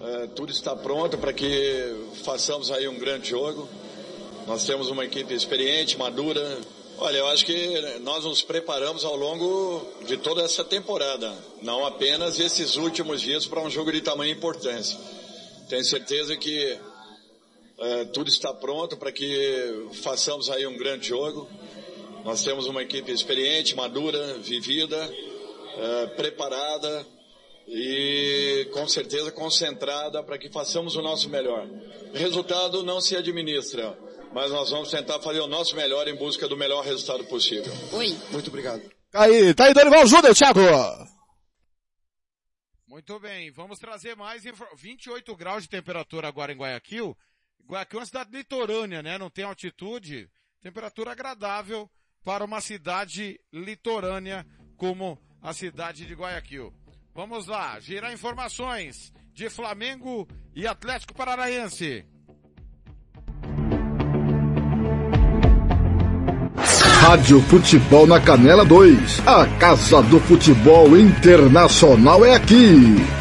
[0.00, 3.68] é, tudo está pronto para que façamos aí um grande jogo.
[4.46, 6.58] Nós temos uma equipe experiente, madura,
[7.00, 11.32] Olha, eu acho que nós nos preparamos ao longo de toda essa temporada,
[11.62, 14.98] não apenas esses últimos dias para um jogo de tamanha importância.
[15.68, 16.76] Tenho certeza que
[17.78, 21.48] é, tudo está pronto para que façamos aí um grande jogo.
[22.24, 24.96] Nós temos uma equipe experiente, madura, vivida,
[25.76, 27.06] é, preparada
[27.68, 31.64] e com certeza concentrada para que façamos o nosso melhor.
[32.12, 33.96] Resultado não se administra
[34.32, 37.72] mas nós vamos tentar fazer o nosso melhor em busca do melhor resultado possível.
[37.92, 38.16] Oi.
[38.30, 38.82] Muito obrigado.
[39.10, 40.60] Tá aí, tá aí Dorival Júnior, Thiago.
[42.86, 44.42] Muito bem, vamos trazer mais
[44.76, 47.16] 28 graus de temperatura agora em Guayaquil.
[47.66, 49.18] Guayaquil é uma cidade litorânea, né?
[49.18, 50.28] Não tem altitude.
[50.60, 51.88] Temperatura agradável
[52.24, 54.44] para uma cidade litorânea
[54.76, 56.74] como a cidade de Guayaquil.
[57.14, 62.04] Vamos lá, girar informações de Flamengo e Atlético Paranaense.
[67.08, 69.22] Rádio Futebol na Canela 2.
[69.24, 73.17] A Casa do Futebol Internacional é aqui.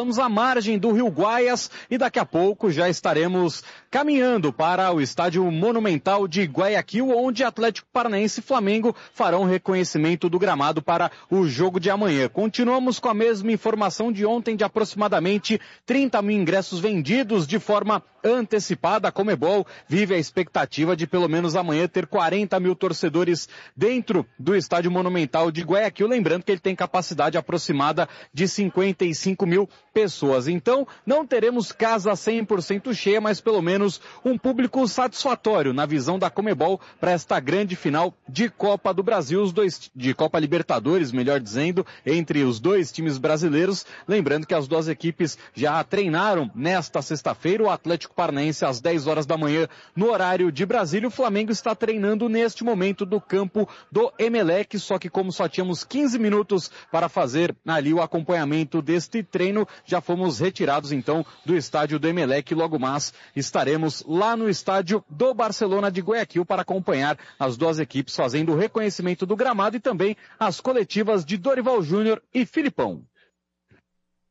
[0.00, 4.98] Falamos à margem do Rio Guaias e daqui a pouco já estaremos caminhando para o
[4.98, 11.46] estádio monumental de Guayaquil, onde Atlético Paranaense e Flamengo farão reconhecimento do gramado para o
[11.46, 12.30] jogo de amanhã.
[12.30, 18.02] Continuamos com a mesma informação de ontem de aproximadamente 30 mil ingressos vendidos de forma
[18.24, 19.08] antecipada.
[19.08, 24.54] A Comebol vive a expectativa de pelo menos amanhã ter 40 mil torcedores dentro do
[24.54, 26.06] estádio monumental de Guayaquil.
[26.06, 30.48] Lembrando que ele tem capacidade aproximada de 55 mil pessoas.
[30.48, 36.30] Então, não teremos casa 100% cheia, mas pelo menos um público satisfatório na visão da
[36.30, 41.40] Comebol para esta grande final de Copa do Brasil, os dois de Copa Libertadores, melhor
[41.40, 43.84] dizendo, entre os dois times brasileiros.
[44.06, 49.26] Lembrando que as duas equipes já treinaram nesta sexta-feira, o Atlético Paranaense às 10 horas
[49.26, 51.08] da manhã no horário de Brasília.
[51.08, 55.84] O Flamengo está treinando neste momento do campo do Emelec, só que como só tínhamos
[55.84, 61.98] 15 minutos para fazer ali o acompanhamento deste treino, já fomos retirados então do estádio
[61.98, 62.54] do Emelec.
[62.54, 68.14] Logo mais estaremos lá no estádio do Barcelona de Guayaquil para acompanhar as duas equipes
[68.14, 73.04] fazendo o reconhecimento do gramado e também as coletivas de Dorival Júnior e Filipão.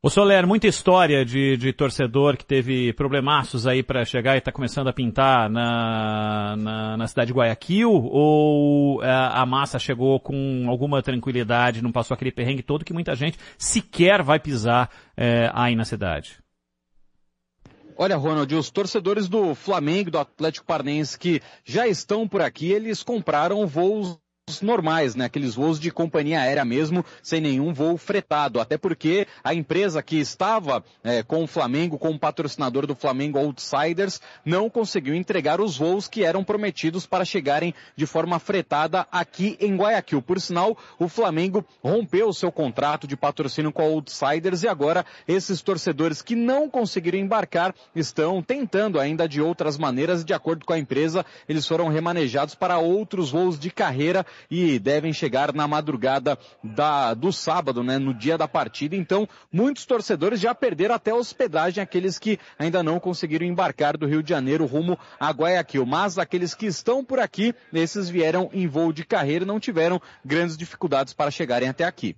[0.02, 4.50] O Soler, muita história de, de torcedor que teve problemaços aí para chegar e está
[4.50, 10.18] começando a pintar na, na, na, cidade de Guayaquil, ou a, é, a massa chegou
[10.18, 15.52] com alguma tranquilidade, não passou aquele perrengue todo que muita gente sequer vai pisar é,
[15.54, 16.40] aí na cidade?
[17.98, 23.04] Olha, Ronald, os torcedores do Flamengo, do Atlético Parnense que já estão por aqui, eles
[23.04, 24.18] compraram voos
[24.62, 25.26] normais, né?
[25.26, 28.60] Aqueles voos de companhia aérea mesmo, sem nenhum voo fretado.
[28.60, 34.20] Até porque a empresa que estava é, com o Flamengo, como patrocinador do Flamengo Outsiders,
[34.44, 39.76] não conseguiu entregar os voos que eram prometidos para chegarem de forma fretada aqui em
[39.76, 40.22] Guayaquil.
[40.22, 45.06] Por sinal, o Flamengo rompeu o seu contrato de patrocínio com a Outsiders e agora
[45.28, 50.26] esses torcedores que não conseguiram embarcar estão tentando ainda de outras maneiras.
[50.26, 55.14] De acordo com a empresa, eles foram remanejados para outros voos de carreira e devem
[55.14, 58.96] chegar na madrugada da, do sábado, né, no dia da partida.
[58.96, 64.24] Então, muitos torcedores já perderam até hospedagem, aqueles que ainda não conseguiram embarcar do Rio
[64.24, 65.86] de Janeiro rumo a Guayaquil.
[65.86, 70.02] Mas aqueles que estão por aqui, esses vieram em voo de carreira e não tiveram
[70.24, 72.16] grandes dificuldades para chegarem até aqui.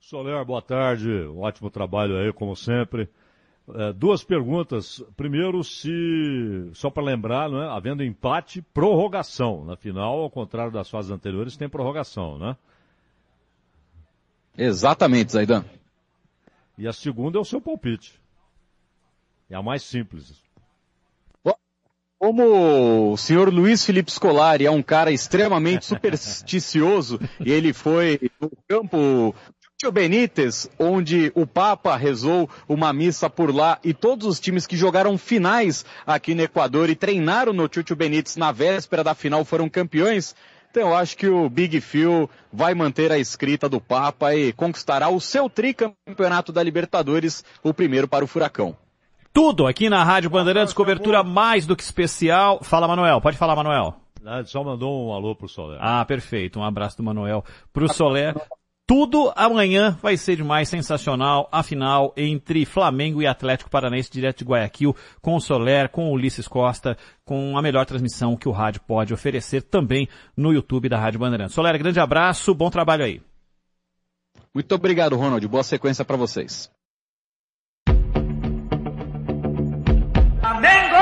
[0.00, 1.10] Soler, boa tarde.
[1.10, 3.10] Um ótimo trabalho aí, como sempre.
[3.74, 5.02] É, duas perguntas.
[5.16, 9.64] Primeiro, se, só para lembrar, né, havendo empate, prorrogação.
[9.64, 12.56] Na final, ao contrário das fases anteriores, tem prorrogação, né?
[14.56, 15.64] Exatamente, Zaidan.
[16.76, 18.20] E a segunda é o seu palpite.
[19.50, 20.42] É a mais simples.
[22.18, 28.50] Como o senhor Luiz Felipe Scolari é um cara extremamente supersticioso e ele foi no
[28.66, 29.32] campo
[29.80, 34.76] Tio Benítez, onde o Papa rezou uma missa por lá e todos os times que
[34.76, 39.68] jogaram finais aqui no Equador e treinaram no Tio Benítez na véspera da final foram
[39.68, 40.34] campeões.
[40.68, 45.10] Então eu acho que o Big Phil vai manter a escrita do Papa e conquistará
[45.10, 48.76] o seu tricampeonato da Libertadores, o primeiro para o Furacão.
[49.32, 52.58] Tudo aqui na Rádio Bandeirantes, cobertura mais do que especial.
[52.64, 53.20] Fala, Manuel.
[53.20, 53.94] Pode falar, Manuel.
[54.46, 55.78] Só mandou um alô pro Soler.
[55.80, 56.58] Ah, perfeito.
[56.58, 58.34] Um abraço do Manuel pro Soler.
[58.88, 61.46] Tudo amanhã vai ser demais, sensacional.
[61.52, 66.12] A final entre Flamengo e Atlético Paranaense, direto de Guayaquil, com o Soler, com o
[66.12, 70.98] Ulisses Costa, com a melhor transmissão que o rádio pode oferecer também no YouTube da
[70.98, 71.54] Rádio Bandeirantes.
[71.54, 73.20] Soler, grande abraço, bom trabalho aí.
[74.54, 75.46] Muito obrigado, Ronald.
[75.46, 76.70] Boa sequência para vocês.
[80.40, 80.96] Flamengo!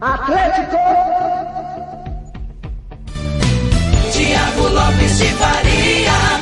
[0.00, 0.78] Atlético!
[4.10, 6.39] Tiago Lopes de Faria.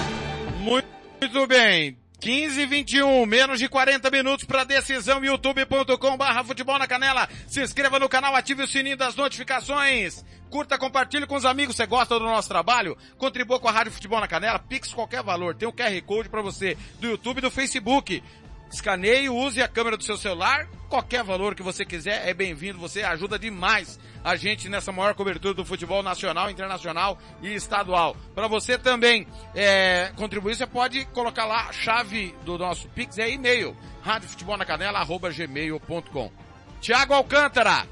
[1.31, 1.99] Muito bem.
[2.21, 7.29] 15 e 21, menos de 40 minutos para decisão youtube.com barra futebol na canela.
[7.47, 10.25] Se inscreva no canal, ative o sininho das notificações.
[10.49, 11.77] Curta, compartilhe com os amigos.
[11.77, 12.97] Você gosta do nosso trabalho?
[13.19, 14.59] Contribua com a Rádio Futebol na Canela.
[14.59, 15.55] Pix qualquer valor.
[15.55, 18.23] Tem o um QR Code para você do YouTube e do Facebook.
[18.71, 20.69] Escaneie, use a câmera do seu celular.
[20.89, 22.79] Qualquer valor que você quiser é bem-vindo.
[22.79, 28.15] Você ajuda demais a gente nessa maior cobertura do futebol nacional, internacional e estadual.
[28.35, 33.31] Para você também é, contribuir, você pode colocar lá a chave do nosso Pix, é
[33.31, 36.31] e-mail, radiofutebolnacanela.gmail.com.
[36.81, 37.89] Tiago Alcântara,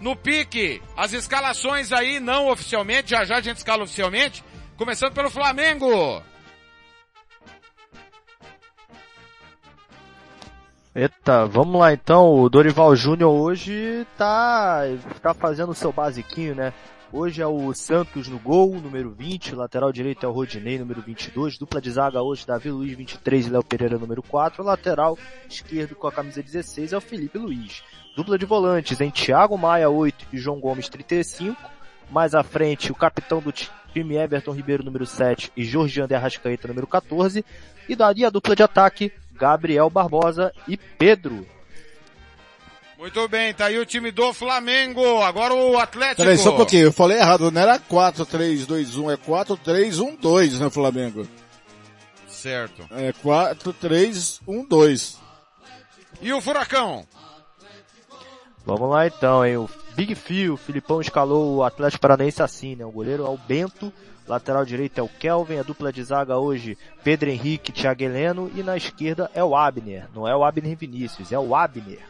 [0.00, 4.42] no pique, as escalações aí não oficialmente, já já a gente escala oficialmente,
[4.76, 6.20] começando pelo Flamengo.
[10.98, 12.32] Eita, vamos lá então.
[12.32, 14.80] O Dorival Júnior hoje tá,
[15.20, 16.72] tá fazendo o seu basiquinho, né?
[17.12, 21.58] Hoje é o Santos no gol, número 20, lateral direito é o Rodinei, número 22,
[21.58, 26.06] dupla de zaga hoje Davi Luiz 23 e Léo Pereira número 4, lateral esquerdo com
[26.06, 27.82] a camisa 16 é o Felipe Luiz.
[28.16, 31.60] Dupla de volantes em Thiago Maia 8 e João Gomes 35,
[32.10, 36.66] mais à frente o capitão do time Everton Ribeiro número 7 e Jorge André Arrascaeta
[36.66, 37.44] número 14
[37.86, 41.46] e daria a dupla de ataque Gabriel Barbosa e Pedro.
[42.98, 45.20] Muito bem, tá aí o time do Flamengo.
[45.22, 46.22] Agora o Atlético.
[46.22, 46.84] Peraí, só um pouquinho.
[46.84, 47.50] Eu falei errado.
[47.50, 51.28] Não era 4-3-2-1, é 4-3-1-2 no Flamengo.
[52.26, 52.86] certo.
[52.90, 55.18] É 4, 3, 1, 2.
[56.22, 57.06] E o Furacão?
[58.64, 59.58] Vamos lá então, hein?
[59.58, 62.84] O Big Phil, o Filipão escalou o Atlético Paranaense assim, né?
[62.84, 63.92] O goleiro é o Bento,
[64.26, 68.62] lateral direito é o Kelvin, a dupla de zaga hoje, Pedro Henrique, Thiago Heleno, e
[68.62, 70.06] na esquerda é o Abner.
[70.14, 72.00] Não é o Abner Vinícius, é o Abner.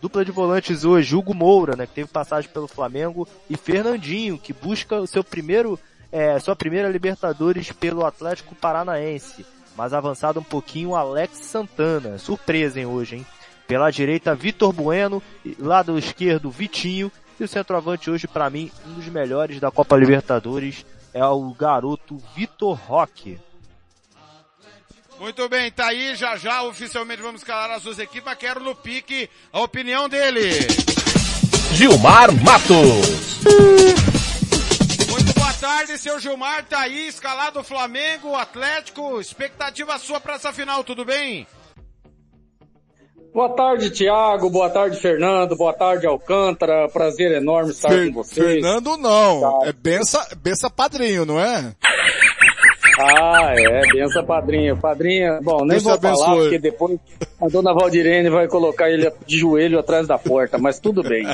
[0.00, 1.86] Dupla de volantes hoje, Hugo Moura, né?
[1.86, 5.78] Que teve passagem pelo Flamengo, e Fernandinho, que busca o seu primeiro,
[6.12, 9.46] é, sua primeira Libertadores pelo Atlético Paranaense.
[9.76, 12.18] Mas avançado um pouquinho, Alex Santana.
[12.18, 13.26] Surpresa, hein, hoje, hein?
[13.66, 15.22] Pela direita, Vitor Bueno,
[15.58, 17.10] lado esquerdo, Vitinho,
[17.40, 20.84] e o centroavante hoje, para mim, um dos melhores da Copa Libertadores
[21.14, 23.38] é o garoto Vitor Roque.
[25.20, 28.74] Muito bem, tá aí, já já oficialmente vamos escalar as duas equipes, mas quero no
[28.74, 30.50] pique a opinião dele.
[31.72, 33.40] Gilmar Matos.
[35.08, 40.52] Muito boa tarde, seu Gilmar, tá aí, escalado o Flamengo, Atlético, expectativa sua para essa
[40.52, 41.46] final, tudo bem?
[43.34, 44.48] Boa tarde, Tiago.
[44.48, 45.56] Boa tarde, Fernando.
[45.56, 46.88] Boa tarde, Alcântara.
[46.88, 48.46] Prazer enorme estar Fer com vocês.
[48.46, 49.40] Fernando não.
[49.40, 49.68] Tá.
[49.70, 51.74] É bença, bença padrinho, não é?
[52.96, 54.76] Ah, é, benção padrinho.
[54.76, 56.42] Padrinho, bom, nem Deus vou falar, abençoe.
[56.42, 57.00] porque depois
[57.40, 61.26] a dona Valdirene vai colocar ele de joelho atrás da porta, mas tudo bem.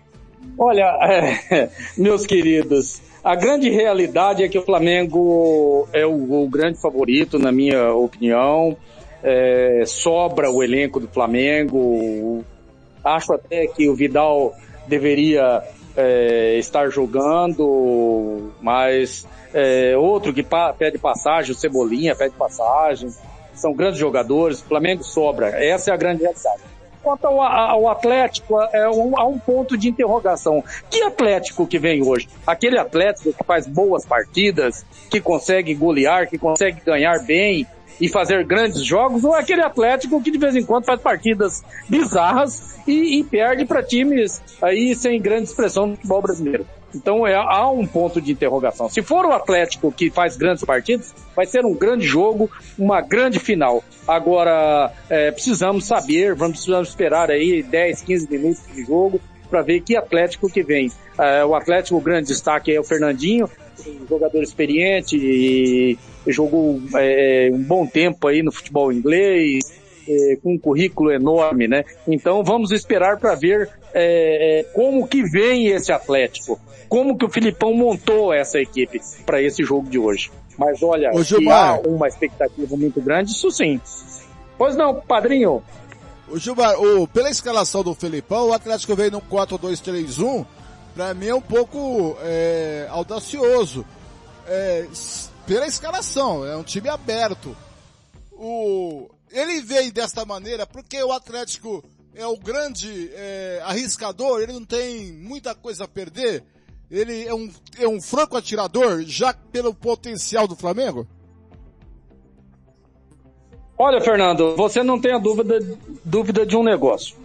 [0.58, 6.78] Olha, é, meus queridos, a grande realidade é que o Flamengo é o, o grande
[6.78, 8.76] favorito, na minha opinião
[9.22, 12.44] é, sobra o elenco do Flamengo.
[13.04, 14.54] Acho até que o Vidal
[14.86, 15.62] deveria
[15.96, 23.10] é, estar jogando, mas é, outro que pa pede passagem, o Cebolinha pede passagem,
[23.54, 25.48] são grandes jogadores, o Flamengo sobra.
[25.48, 26.62] Essa é a grande realidade.
[27.02, 30.62] Quanto ao, ao Atlético, é um, há um ponto de interrogação.
[30.90, 32.28] Que Atlético que vem hoje?
[32.46, 37.66] Aquele Atlético que faz boas partidas, que consegue golear, que consegue ganhar bem,
[38.00, 41.64] e fazer grandes jogos, ou é aquele Atlético que de vez em quando faz partidas
[41.88, 46.66] bizarras e, e perde para times aí sem grande expressão no futebol brasileiro.
[46.94, 48.88] Então é, há um ponto de interrogação.
[48.88, 53.38] Se for o Atlético que faz grandes partidas, vai ser um grande jogo, uma grande
[53.38, 53.84] final.
[54.06, 59.20] Agora, é, precisamos saber, vamos precisamos esperar aí 10, 15 minutos de jogo
[59.50, 60.90] para ver que Atlético que vem.
[61.18, 63.48] É, o Atlético, o grande destaque é o Fernandinho,
[63.86, 69.64] um jogador experiente e jogou é, um bom tempo aí no futebol inglês,
[70.08, 71.84] é, com um currículo enorme, né?
[72.06, 76.58] Então vamos esperar para ver é, é, como que vem esse Atlético,
[76.88, 80.30] como que o Filipão montou essa equipe para esse jogo de hoje.
[80.56, 83.80] Mas olha, Ô, há uma expectativa muito grande, isso sim.
[84.56, 85.62] Pois não, padrinho.
[86.28, 90.44] O Gilmar, o, pela escalação do Felipão, o Atlético veio no 4-2-3-1,
[90.98, 93.86] para mim é um pouco é, audacioso.
[94.48, 94.84] É,
[95.46, 97.56] pela escalação, é um time aberto.
[98.32, 101.84] O, ele veio desta maneira porque o Atlético
[102.16, 106.42] é o grande é, arriscador, ele não tem muita coisa a perder.
[106.90, 111.06] Ele é um, é um franco atirador, já pelo potencial do Flamengo?
[113.78, 115.60] Olha, Fernando, você não tem a dúvida,
[116.04, 117.16] dúvida de um negócio.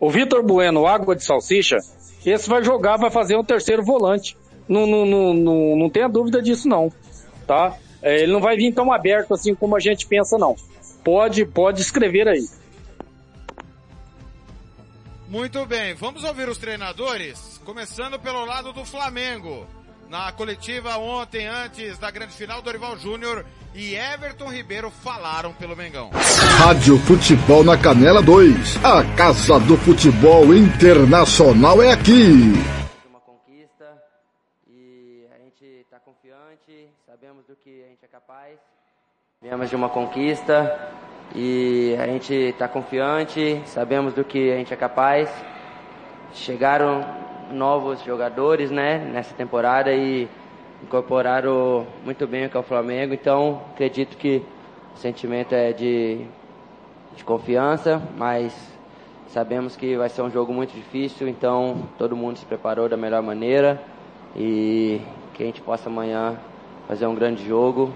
[0.00, 1.76] O Vitor Bueno, água de salsicha,
[2.24, 4.36] esse vai jogar, vai fazer um terceiro volante.
[4.68, 6.92] Não, não, não, não, não tenha dúvida disso não
[7.42, 7.76] tá?
[8.00, 10.56] É, ele não vai vir tão aberto assim como a gente pensa, não.
[11.04, 12.48] Pode, pode escrever aí.
[15.28, 19.66] Muito bem, vamos ouvir os treinadores, começando pelo lado do Flamengo.
[20.12, 26.10] Na coletiva ontem, antes da grande final, Dorival Júnior e Everton Ribeiro falaram pelo Mengão.
[26.58, 28.84] Rádio Futebol na Canela 2.
[28.84, 32.52] A Casa do Futebol Internacional é aqui.
[39.40, 40.90] Viemos de uma conquista
[41.34, 45.30] e a gente está confiante, sabemos do que a gente é capaz.
[46.34, 50.28] Chegaram novos jogadores, né, nessa temporada e
[50.82, 54.42] incorporaram muito bem o que é o Flamengo, então acredito que
[54.94, 56.26] o sentimento é de,
[57.16, 58.52] de confiança, mas
[59.28, 63.22] sabemos que vai ser um jogo muito difícil, então todo mundo se preparou da melhor
[63.22, 63.80] maneira
[64.36, 65.00] e
[65.34, 66.36] que a gente possa amanhã
[66.88, 67.92] fazer um grande jogo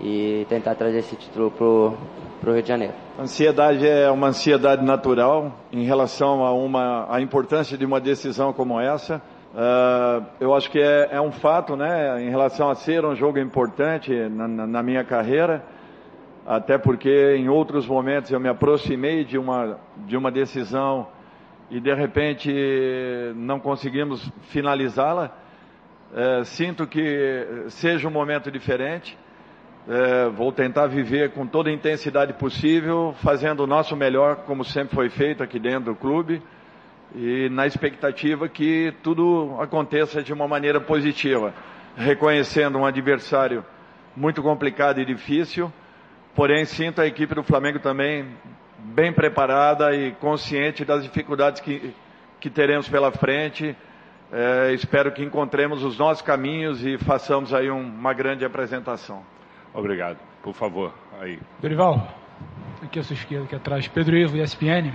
[0.00, 1.96] e tentar trazer esse título pro,
[2.42, 2.92] pro Rio de Janeiro.
[3.16, 8.80] Ansiedade é uma ansiedade natural em relação a uma a importância de uma decisão como
[8.80, 9.22] essa.
[9.54, 13.38] Uh, eu acho que é, é, um fato, né, em relação a ser um jogo
[13.38, 15.62] importante na, na, na, minha carreira,
[16.44, 21.06] até porque em outros momentos eu me aproximei de uma de uma decisão
[21.70, 22.52] e de repente
[23.36, 25.30] não conseguimos finalizá-la.
[26.12, 29.16] Uh, sinto que seja um momento diferente
[29.88, 34.94] É, vou tentar viver com toda a intensidade possível, fazendo o nosso melhor, como sempre
[34.94, 36.40] foi feito aqui dentro do clube,
[37.16, 41.52] e na expectativa que tudo aconteça de uma maneira positiva,
[41.96, 43.64] reconhecendo um adversário
[44.16, 45.72] muito complicado e difícil,
[46.32, 48.28] porém sinto a equipe do Flamengo também
[48.78, 51.92] bem preparada e consciente das dificuldades que,
[52.38, 53.76] que teremos pela frente.
[54.32, 59.24] É, espero que encontremos os nossos caminhos e façamos aí um, uma grande apresentação.
[59.74, 60.18] Obrigado.
[60.42, 61.38] Por favor, aí.
[61.60, 62.06] Dorival,
[62.82, 64.92] aqui à sua esquerda, aqui atrás, Pedro Ivo, ESPN.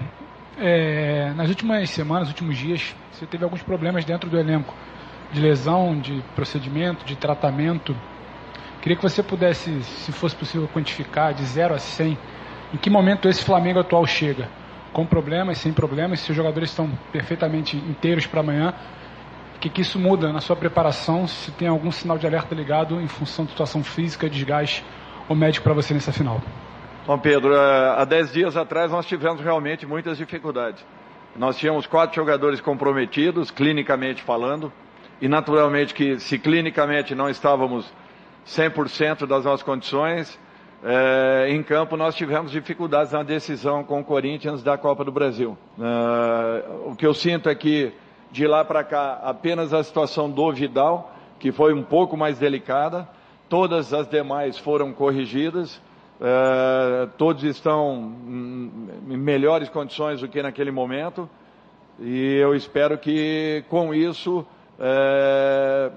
[0.60, 4.74] É, nas últimas semanas, últimos dias, você teve alguns problemas dentro do elenco
[5.32, 7.96] de lesão, de procedimento, de tratamento.
[8.82, 12.18] Queria que você pudesse, se fosse possível, quantificar de 0 a 100
[12.74, 14.50] em que momento esse Flamengo atual chega.
[14.94, 18.74] Com problemas, sem problemas, se os jogadores estão perfeitamente inteiros para amanhã
[19.58, 21.28] o que, que isso muda na sua preparação?
[21.28, 24.86] Se tem algum sinal de alerta ligado em função da situação física, desgaste
[25.28, 26.40] ou médico para você nessa final?
[27.08, 30.86] Bom, Pedro, eh, há dez dias atrás nós tivemos realmente muitas dificuldades.
[31.36, 34.72] Nós tínhamos quatro jogadores comprometidos, clinicamente falando,
[35.20, 37.92] e naturalmente que se clinicamente não estávamos
[38.46, 40.40] 100% das nossas condições,
[40.84, 45.58] é, em campo nós tivemos dificuldades na decisão com o Corinthians da Copa do Brasil.
[45.80, 47.92] É, o que eu sinto é que
[48.38, 53.10] de lá para cá, apenas a situação do Vidal, que foi um pouco mais delicada.
[53.50, 55.82] Todas as demais foram corrigidas.
[56.22, 58.14] É, todos estão
[59.10, 61.28] em melhores condições do que naquele momento.
[62.00, 64.46] E eu espero que com isso
[64.80, 65.90] é,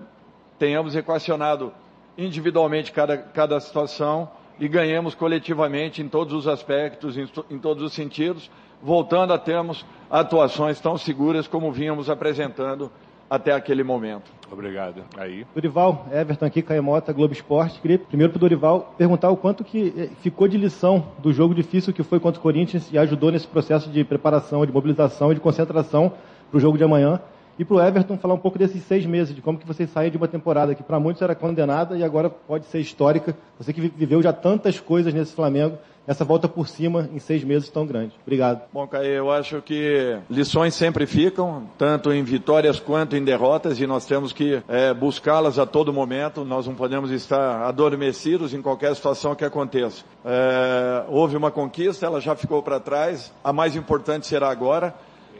[0.58, 1.74] tenhamos equacionado
[2.16, 7.92] individualmente cada, cada situação e ganhemos coletivamente em todos os aspectos, em, em todos os
[7.92, 8.50] sentidos,
[8.82, 12.90] voltando a termos atuações tão seguras como vínhamos apresentando
[13.28, 14.30] até aquele momento.
[14.50, 15.04] Obrigado.
[15.16, 15.46] Aí.
[15.54, 17.80] Dorival, Everton aqui, Caemota, Globo Esporte.
[17.80, 21.54] Queria primeiro para o Dorival perguntar o quanto que eh, ficou de lição do jogo
[21.54, 25.36] difícil que foi contra o Corinthians e ajudou nesse processo de preparação, de mobilização e
[25.36, 26.12] de concentração
[26.50, 27.20] para o jogo de amanhã.
[27.60, 30.10] E para o Everton falar um pouco desses seis meses, de como que vocês saem
[30.10, 33.36] de uma temporada que para muitos era condenada e agora pode ser histórica.
[33.58, 37.68] Você que viveu já tantas coisas nesse Flamengo, essa volta por cima em seis meses
[37.68, 38.14] tão grande.
[38.22, 38.62] Obrigado.
[38.72, 43.86] Bom, Caio, eu acho que lições sempre ficam, tanto em vitórias quanto em derrotas, e
[43.86, 46.46] nós temos que é, buscá-las a todo momento.
[46.46, 50.02] Nós não podemos estar adormecidos em qualquer situação que aconteça.
[50.24, 53.30] É, houve uma conquista, ela já ficou para trás.
[53.44, 54.94] A mais importante será agora.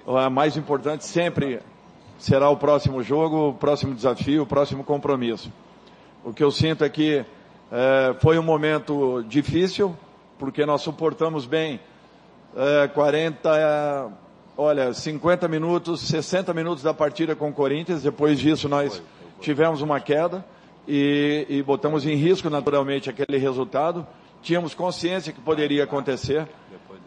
[0.07, 1.61] A mais importante sempre
[2.21, 5.51] será o próximo jogo, o próximo desafio, o próximo compromisso.
[6.23, 7.25] O que eu sinto é que
[7.73, 9.97] é, foi um momento difícil,
[10.39, 11.81] porque nós suportamos bem
[12.55, 14.07] é, 40, é,
[14.57, 18.03] olha, 50 minutos, 60 minutos da partida com o Corinthians.
[18.03, 19.03] Depois disso nós
[19.41, 20.45] tivemos uma queda
[20.87, 24.07] e, e botamos em risco naturalmente aquele resultado.
[24.43, 26.47] Tínhamos consciência que poderia acontecer.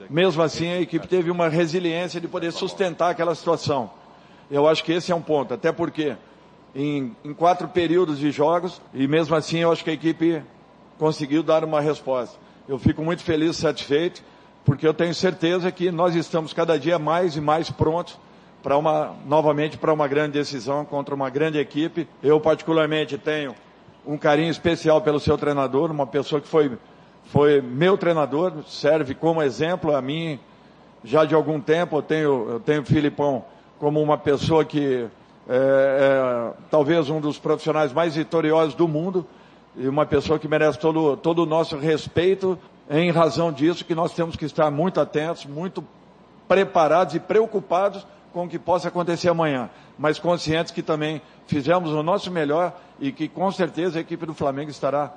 [0.09, 3.91] Mesmo assim, a equipe teve uma resiliência de poder sustentar aquela situação.
[4.53, 6.15] Eu acho que esse é um ponto, até porque
[6.75, 10.43] em, em quatro períodos de jogos, e mesmo assim eu acho que a equipe
[10.99, 12.37] conseguiu dar uma resposta.
[12.69, 14.21] Eu fico muito feliz e satisfeito,
[14.63, 18.15] porque eu tenho certeza que nós estamos cada dia mais e mais prontos
[18.61, 22.07] para uma, novamente para uma grande decisão contra uma grande equipe.
[22.21, 23.55] Eu particularmente tenho
[24.05, 26.77] um carinho especial pelo seu treinador, uma pessoa que foi,
[27.23, 30.39] foi meu treinador, serve como exemplo a mim
[31.03, 31.97] já de algum tempo.
[31.97, 33.43] Eu tenho, eu tenho o Filipão
[33.83, 35.09] como uma pessoa que
[35.45, 39.27] é, é, talvez um dos profissionais mais vitoriosos do mundo
[39.75, 42.57] e uma pessoa que merece todo, todo o nosso respeito
[42.89, 45.83] em razão disso que nós temos que estar muito atentos, muito
[46.47, 49.69] preparados e preocupados com o que possa acontecer amanhã,
[49.99, 54.33] mas conscientes que também fizemos o nosso melhor e que com certeza a equipe do
[54.33, 55.11] Flamengo estará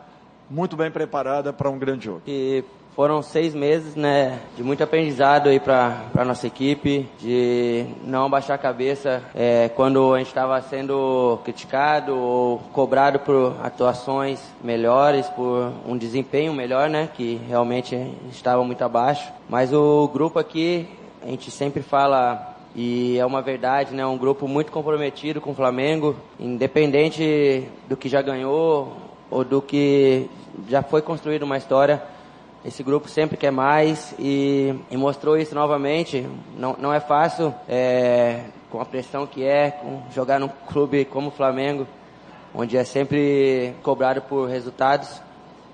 [0.51, 2.23] muito bem preparada para um grande jogo.
[2.27, 2.65] E
[2.97, 8.55] foram seis meses, né, de muito aprendizado aí para a nossa equipe, de não baixar
[8.55, 15.75] a cabeça é, quando a gente estava sendo criticado ou cobrado por atuações melhores, por
[15.87, 17.95] um desempenho melhor, né, que realmente
[18.31, 19.31] estava muito abaixo.
[19.47, 20.89] Mas o grupo aqui,
[21.23, 24.07] a gente sempre fala e é uma verdade, né?
[24.07, 28.93] Um grupo muito comprometido com o Flamengo, independente do que já ganhou
[29.31, 30.29] ou do que
[30.69, 32.03] já foi construído uma história.
[32.67, 36.27] Esse grupo sempre quer mais e, e mostrou isso novamente.
[36.59, 41.29] Não, não é fácil, é, com a pressão que é, com, jogar num clube como
[41.29, 41.87] o Flamengo,
[42.53, 45.23] onde é sempre cobrado por resultados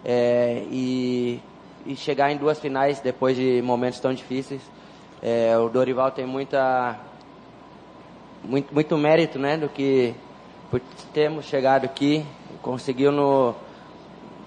[0.04, 1.40] é, e,
[1.86, 4.60] e chegar em duas finais depois de momentos tão difíceis.
[5.22, 7.00] É, o Dorival tem muita
[8.44, 10.14] muito, muito mérito, né, do que
[10.70, 10.78] por
[11.14, 12.22] termos chegado aqui,
[12.60, 13.54] conseguiu no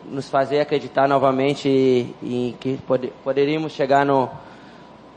[0.09, 4.29] nos fazer acreditar novamente em que pod poderíamos chegar no,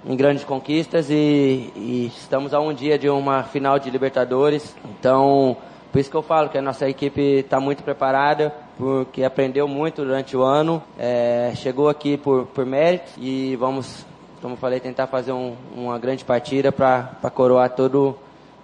[0.07, 4.75] em grandes conquistas e, e, estamos a um dia de uma final de Libertadores.
[4.85, 5.57] Então,
[5.93, 10.05] por isso que eu falo que a nossa equipe está muito preparada, porque aprendeu muito
[10.05, 14.07] durante o ano, é, chegou aqui por, por mérito e vamos,
[14.41, 18.15] como eu falei, tentar fazer um, uma grande partida para coroar toda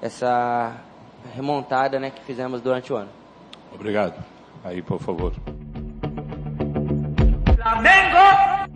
[0.00, 0.76] essa
[1.34, 3.08] remontada né, que fizemos durante o ano.
[3.74, 4.22] Obrigado.
[4.62, 5.32] Aí, por favor.
[7.74, 8.68] Flamengo!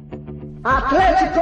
[0.64, 1.40] Atlético!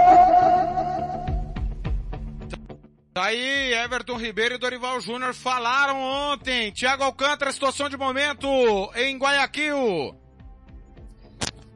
[3.15, 6.71] Tá aí, Everton Ribeiro e Dorival Júnior falaram ontem.
[6.71, 8.47] Thiago Alcântara, situação de momento
[8.95, 10.15] em Guayaquil.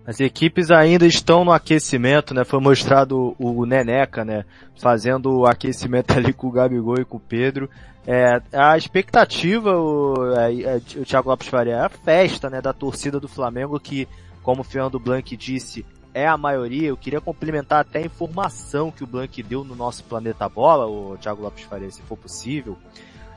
[0.06, 2.44] As equipes ainda estão no aquecimento, né?
[2.44, 4.44] Foi mostrado o Neneca, né?
[4.78, 7.70] Fazendo o aquecimento ali com o Gabigol e com o Pedro.
[8.06, 12.60] É, a expectativa, o, é, é, o Thiago Lopes Faria, é a festa, né?
[12.60, 14.06] Da torcida do Flamengo que,
[14.42, 16.88] como o Fernando Blanc disse, é a maioria.
[16.88, 21.16] Eu queria complementar até a informação que o Blank deu no nosso Planeta Bola, o
[21.18, 22.76] Thiago Lopes Faria, se for possível.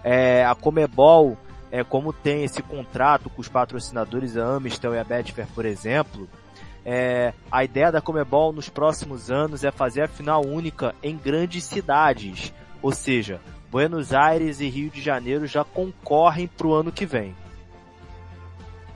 [0.03, 1.37] É, a Comebol,
[1.71, 6.27] é, como tem esse contrato com os patrocinadores, a Amistel e a Betfair, por exemplo,
[6.85, 11.63] é, a ideia da Comebol nos próximos anos é fazer a final única em grandes
[11.63, 12.53] cidades.
[12.81, 13.39] Ou seja,
[13.71, 17.33] Buenos Aires e Rio de Janeiro já concorrem para o ano que vem.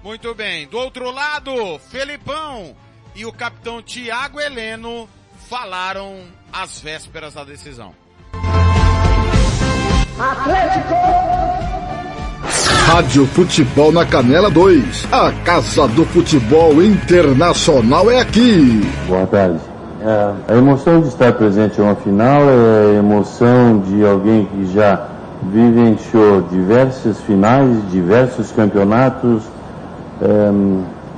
[0.07, 0.65] Muito bem.
[0.67, 1.51] Do outro lado,
[1.89, 2.73] Felipão
[3.13, 5.05] e o capitão Tiago Heleno
[5.49, 6.19] falaram
[6.51, 7.91] às vésperas da decisão.
[10.17, 10.95] Atlético!
[12.85, 15.11] Rádio Futebol na Canela 2.
[15.11, 18.89] A Casa do Futebol Internacional é aqui.
[19.09, 19.59] Boa tarde.
[19.99, 24.73] É, a emoção de estar presente em uma final é a emoção de alguém que
[24.73, 25.05] já
[25.51, 29.43] vivenciou diversas finais, diversos campeonatos,
[30.21, 30.51] é,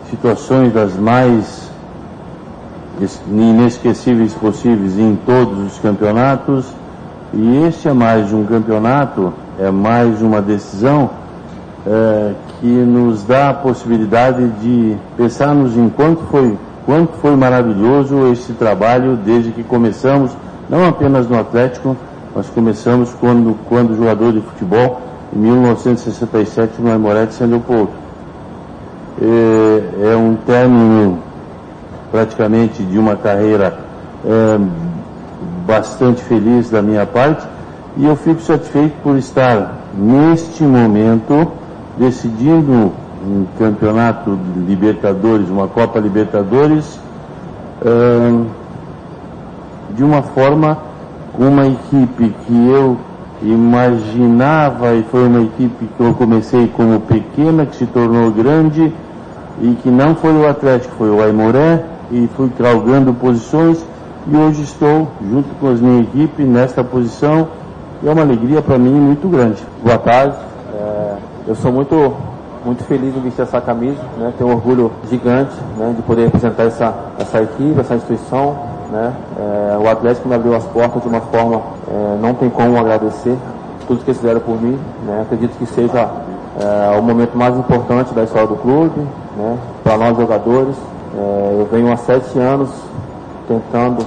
[0.10, 1.70] situações das mais
[3.32, 6.66] inesquecíveis possíveis em todos os campeonatos.
[7.34, 11.10] E este é mais um campeonato, é mais uma decisão
[11.88, 18.54] é, que nos dá a possibilidade de pensarmos em quanto foi, quanto foi maravilhoso esse
[18.54, 20.32] trabalho desde que começamos,
[20.70, 21.95] não apenas no Atlético,
[22.36, 25.02] mas começamos quando, quando jogador de futebol,
[25.34, 27.50] em 1967 no Aimoré de São.
[29.22, 31.20] É, é um término
[32.09, 33.78] praticamente de uma carreira
[34.26, 34.59] é,
[35.67, 37.45] bastante feliz da minha parte
[37.97, 41.51] e eu fico satisfeito por estar neste momento
[41.97, 46.97] decidindo um campeonato Libertadores, uma Copa Libertadores,
[47.84, 48.43] é,
[49.95, 50.78] de uma forma
[51.34, 52.97] com uma equipe que eu
[53.41, 58.93] imaginava e foi uma equipe que eu comecei como pequena, que se tornou grande
[59.62, 63.86] e que não foi o Atlético, foi o Aimoré, e fui galgando posições
[64.28, 67.47] e hoje estou junto com a minha equipe nesta posição
[68.01, 69.64] e é uma alegria para mim muito grande.
[69.84, 70.36] Boa tarde,
[70.74, 71.16] é,
[71.47, 72.14] eu sou muito
[72.66, 74.34] muito feliz em vestir essa camisa, né?
[74.38, 75.93] tenho um orgulho gigante né?
[75.95, 78.57] de poder representar essa, essa equipe, essa instituição.
[78.91, 79.14] Né?
[79.38, 83.38] É, o Atlético me abriu as portas de uma forma, é, não tem como agradecer
[83.88, 84.78] tudo que eles fizeram por mim.
[85.05, 85.22] Né?
[85.22, 86.10] Acredito que seja
[86.60, 89.07] é, o momento mais importante da história do clube,
[89.40, 89.58] né?
[89.84, 90.76] para nós jogadores,
[91.16, 92.70] é, eu venho há sete anos
[93.48, 94.06] tentando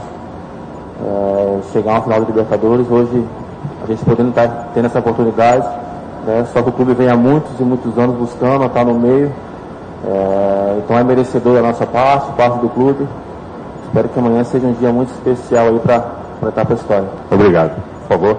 [1.02, 2.86] é, chegar a uma final de Libertadores.
[2.90, 3.24] Hoje
[3.82, 5.66] a gente podendo estar tá tendo essa oportunidade.
[6.26, 6.46] Né?
[6.52, 9.32] Só que o clube vem há muitos e muitos anos buscando, estar no meio.
[10.04, 13.08] É, então é merecedor da nossa parte, parte do clube.
[13.86, 17.08] Espero que amanhã seja um dia muito especial aí para para a história.
[17.30, 17.80] Obrigado.
[18.00, 18.36] Por favor.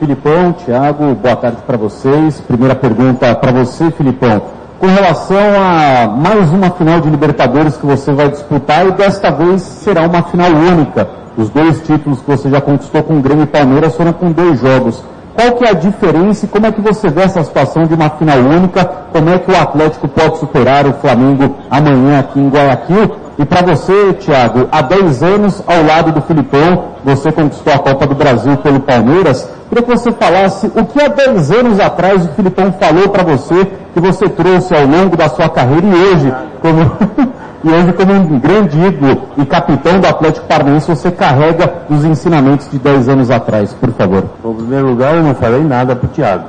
[0.00, 2.40] Filipão, Thiago, boa tarde para vocês.
[2.40, 4.42] Primeira pergunta para você, Filipão
[4.80, 9.60] com relação a mais uma final de Libertadores que você vai disputar e desta vez
[9.60, 11.06] será uma final única.
[11.36, 14.58] Os dois títulos que você já conquistou com o Grêmio e Palmeiras foram com dois
[14.58, 15.04] jogos.
[15.34, 18.08] Qual que é a diferença e como é que você vê essa situação de uma
[18.08, 18.84] final única?
[19.12, 23.10] Como é que o Atlético pode superar o Flamengo amanhã aqui em Guayaquil?
[23.40, 28.06] E para você, Thiago, há 10 anos, ao lado do Filipão, você conquistou a Copa
[28.06, 29.48] do Brasil pelo Palmeiras.
[29.66, 33.66] Queria que você falasse o que há 10 anos atrás o Filipão falou para você,
[33.94, 36.80] que você trouxe ao longo da sua carreira e hoje, como,
[37.64, 42.70] e hoje como um grande ídolo e capitão do Atlético Paranaense, você carrega os ensinamentos
[42.70, 44.24] de 10 anos atrás, por favor.
[44.42, 46.44] Bom, em primeiro lugar, eu não falei nada para o Thiago.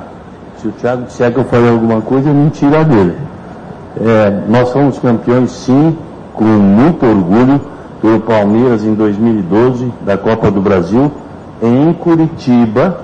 [0.58, 3.16] Se o Thiago disser que eu falei alguma coisa, eu mentira dele.
[3.98, 5.98] É, nós somos campeões sim,
[6.34, 7.62] com muito orgulho
[8.02, 11.12] pelo Palmeiras em 2012 da Copa do Brasil
[11.62, 13.02] em Curitiba,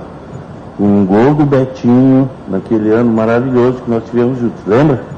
[0.79, 5.17] um gol do Betinho naquele ano maravilhoso que nós tivemos juntos, lembra?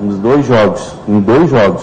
[0.00, 1.82] nos dois jogos, em dois jogos.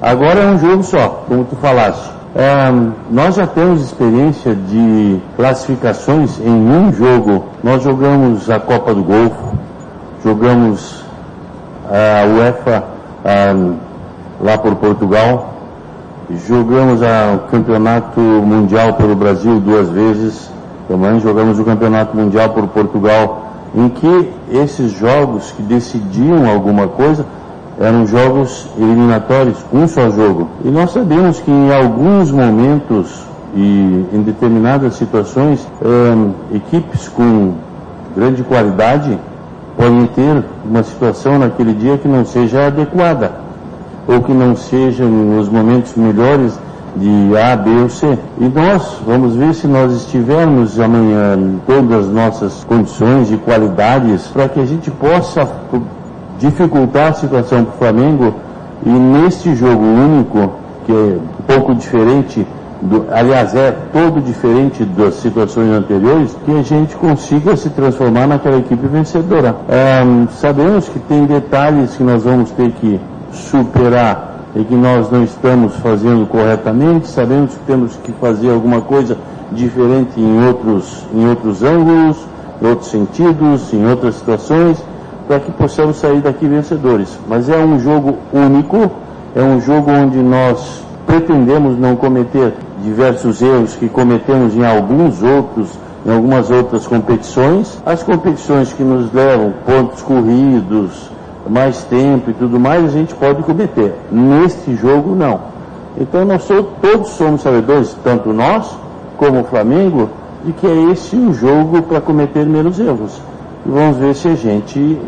[0.00, 2.12] Agora é um jogo só, como tu falaste.
[2.34, 2.70] É,
[3.10, 7.44] nós já temos experiência de classificações em um jogo.
[7.62, 9.56] Nós jogamos a Copa do Golfo,
[10.22, 11.02] jogamos
[11.88, 12.84] a UEFA
[14.44, 15.54] lá por Portugal,
[16.46, 20.50] jogamos o Campeonato Mundial pelo Brasil duas vezes,
[20.86, 27.24] também jogamos o Campeonato Mundial por Portugal, em que esses jogos que decidiam alguma coisa
[27.80, 30.46] eram jogos eliminatórios, um só jogo.
[30.62, 33.24] E nós sabemos que em alguns momentos
[33.56, 37.54] e em determinadas situações, é, equipes com
[38.14, 39.18] grande qualidade
[39.76, 43.43] podem ter uma situação naquele dia que não seja adequada,
[44.06, 46.58] ou que não sejam os momentos melhores
[46.96, 48.18] de A, B ou C.
[48.38, 54.26] E nós vamos ver se nós estivermos amanhã em todas as nossas condições e qualidades
[54.28, 55.48] para que a gente possa
[56.38, 58.34] dificultar a situação para o Flamengo
[58.84, 60.52] e neste jogo único,
[60.84, 62.46] que é pouco diferente,
[62.82, 68.58] do, aliás é todo diferente das situações anteriores, que a gente consiga se transformar naquela
[68.58, 69.56] equipe vencedora.
[69.68, 70.02] É,
[70.32, 73.00] sabemos que tem detalhes que nós vamos ter que
[73.34, 79.18] superar e que nós não estamos fazendo corretamente, sabemos que temos que fazer alguma coisa
[79.50, 82.16] diferente em outros, em outros ângulos,
[82.62, 84.78] em outros sentidos, em outras situações,
[85.26, 87.18] para que possamos sair daqui vencedores.
[87.28, 88.90] Mas é um jogo único,
[89.34, 95.68] é um jogo onde nós pretendemos não cometer diversos erros que cometemos em alguns outros,
[96.06, 97.80] em algumas outras competições.
[97.84, 101.10] As competições que nos levam pontos corridos,
[101.48, 103.94] mais tempo e tudo mais, a gente pode cometer.
[104.10, 105.40] Neste jogo, não.
[105.98, 106.46] Então, nós
[106.80, 108.76] todos somos sabedores, tanto nós
[109.16, 110.08] como o Flamengo,
[110.44, 113.20] de que é esse um jogo para cometer menos erros.
[113.64, 114.98] E vamos ver se a gente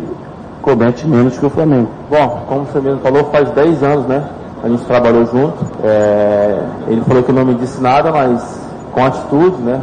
[0.62, 1.88] comete menos que o Flamengo.
[2.10, 4.24] Bom, como você mesmo falou, faz 10 anos, né?
[4.62, 5.54] A gente trabalhou junto.
[5.84, 6.58] É,
[6.88, 8.65] ele falou que não me disse nada, mas
[8.96, 9.78] com atitude, né?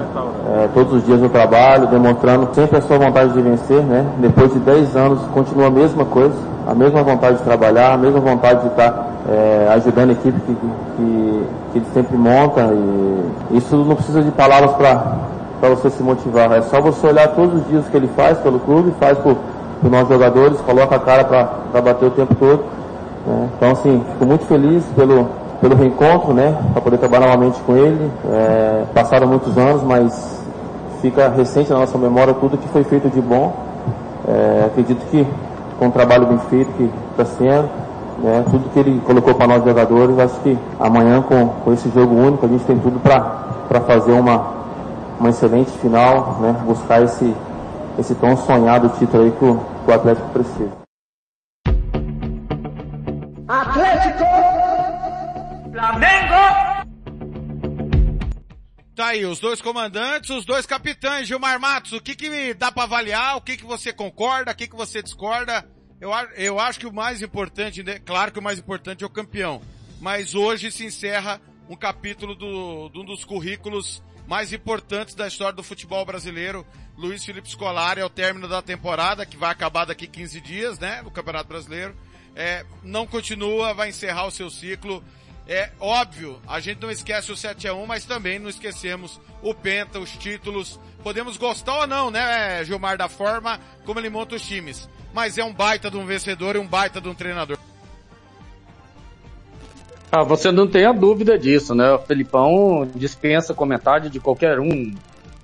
[0.49, 4.07] É, todos os dias no trabalho, demonstrando sempre a sua vontade de vencer, né?
[4.17, 6.33] Depois de 10 anos, continua a mesma coisa,
[6.67, 10.55] a mesma vontade de trabalhar, a mesma vontade de estar é, ajudando a equipe que,
[10.55, 12.73] que, que ele sempre monta.
[12.73, 16.51] E isso não precisa de palavras para você se motivar.
[16.51, 19.37] É só você olhar todos os dias que ele faz pelo clube, faz por,
[19.79, 22.63] por nós jogadores, coloca a cara para bater o tempo todo.
[23.27, 23.49] Né?
[23.57, 25.29] Então, assim, fico muito feliz pelo,
[25.63, 26.57] pelo reencontro, né?
[26.73, 28.11] Para poder trabalhar novamente com ele.
[28.25, 30.43] É, passaram muitos anos, mas
[31.01, 33.53] fica recente na nossa memória tudo que foi feito de bom.
[34.27, 35.25] É, acredito que
[35.79, 37.69] com um trabalho bem feito que está sendo,
[38.21, 42.13] né, tudo que ele colocou para nós jogadores, acho que amanhã com, com esse jogo
[42.13, 44.47] único a gente tem tudo para fazer uma,
[45.17, 47.33] uma excelente final, né, buscar esse,
[47.97, 50.71] esse tão sonhado título aí que o, que o Atlético precisa.
[53.47, 54.52] Atlético!
[55.83, 56.87] Flamengo!
[58.95, 62.83] Tá aí, os dois comandantes, os dois capitães, Gilmar Matos, o que que dá para
[62.83, 65.67] avaliar, o que que você concorda, o que que você discorda?
[65.99, 69.09] Eu, eu acho que o mais importante, né, claro que o mais importante é o
[69.09, 69.61] campeão,
[69.99, 75.53] mas hoje se encerra um capítulo do, de um dos currículos mais importantes da história
[75.53, 76.65] do futebol brasileiro.
[76.95, 81.01] Luiz Felipe Scolari é o término da temporada, que vai acabar daqui 15 dias, né,
[81.01, 81.93] no Campeonato Brasileiro.
[82.35, 85.03] É, não continua, vai encerrar o seu ciclo
[85.47, 89.53] é óbvio, a gente não esquece o 7 a 1 mas também não esquecemos o
[89.53, 90.79] Penta, os títulos.
[91.03, 94.89] Podemos gostar ou não, né, Gilmar, da forma como ele monta os times.
[95.13, 97.57] Mas é um baita de um vencedor e um baita de um treinador.
[100.11, 101.91] Ah, você não tem a dúvida disso, né?
[101.91, 104.93] O Felipão dispensa comentário de qualquer um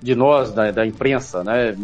[0.00, 1.76] de nós, da, da imprensa, né?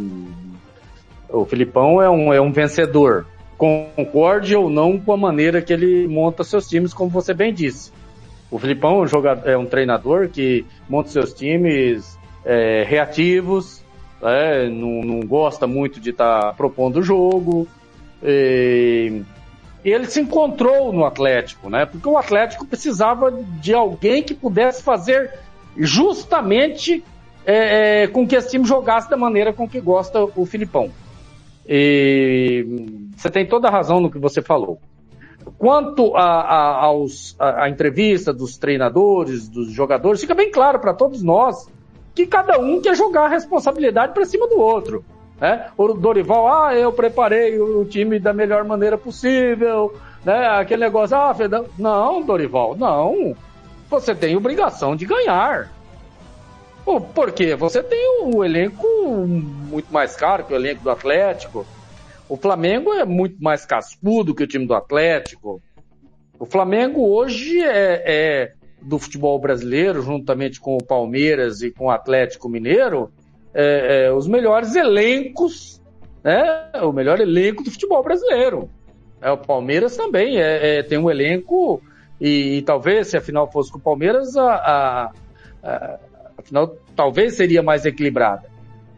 [1.28, 3.26] O Filipão é um, é um vencedor.
[3.58, 7.90] Concorde ou não com a maneira que ele monta seus times, como você bem disse.
[8.50, 13.82] O Filipão é um, jogador, é um treinador que monta seus times é, reativos,
[14.22, 17.66] é, não, não, gosta muito de estar tá propondo o jogo.
[18.22, 19.22] E,
[19.84, 21.86] ele se encontrou no Atlético, né?
[21.86, 25.32] Porque o Atlético precisava de alguém que pudesse fazer
[25.76, 27.04] justamente
[27.44, 30.90] é, é, com que esse time jogasse da maneira com que gosta o Filipão.
[31.68, 32.66] E
[33.16, 34.80] você tem toda a razão no que você falou.
[35.58, 40.92] Quanto a, a, aos, a, a entrevista dos treinadores, dos jogadores, fica bem claro para
[40.92, 41.68] todos nós
[42.14, 45.04] que cada um quer jogar a responsabilidade para cima do outro.
[45.40, 45.68] Né?
[45.76, 49.94] O Dorival, ah, eu preparei o time da melhor maneira possível,
[50.24, 50.48] né?
[50.48, 51.66] Aquele negócio, ah, Fedão.
[51.78, 53.36] Não, Dorival, não.
[53.90, 55.70] Você tem obrigação de ganhar.
[56.84, 57.54] Por quê?
[57.54, 58.86] Você tem um elenco
[59.26, 61.66] muito mais caro que o elenco do Atlético.
[62.28, 65.62] O Flamengo é muito mais cascudo que o time do Atlético.
[66.38, 68.52] O Flamengo hoje é, é
[68.82, 73.10] do futebol brasileiro, juntamente com o Palmeiras e com o Atlético Mineiro,
[73.54, 75.80] é, é, os melhores elencos,
[76.22, 76.70] né?
[76.82, 78.68] O melhor elenco do futebol brasileiro.
[79.20, 81.80] É, o Palmeiras também é, é tem um elenco
[82.20, 85.12] e, e, talvez se a final fosse com o Palmeiras, a, a,
[85.62, 85.98] a,
[86.38, 88.48] a final talvez seria mais equilibrada.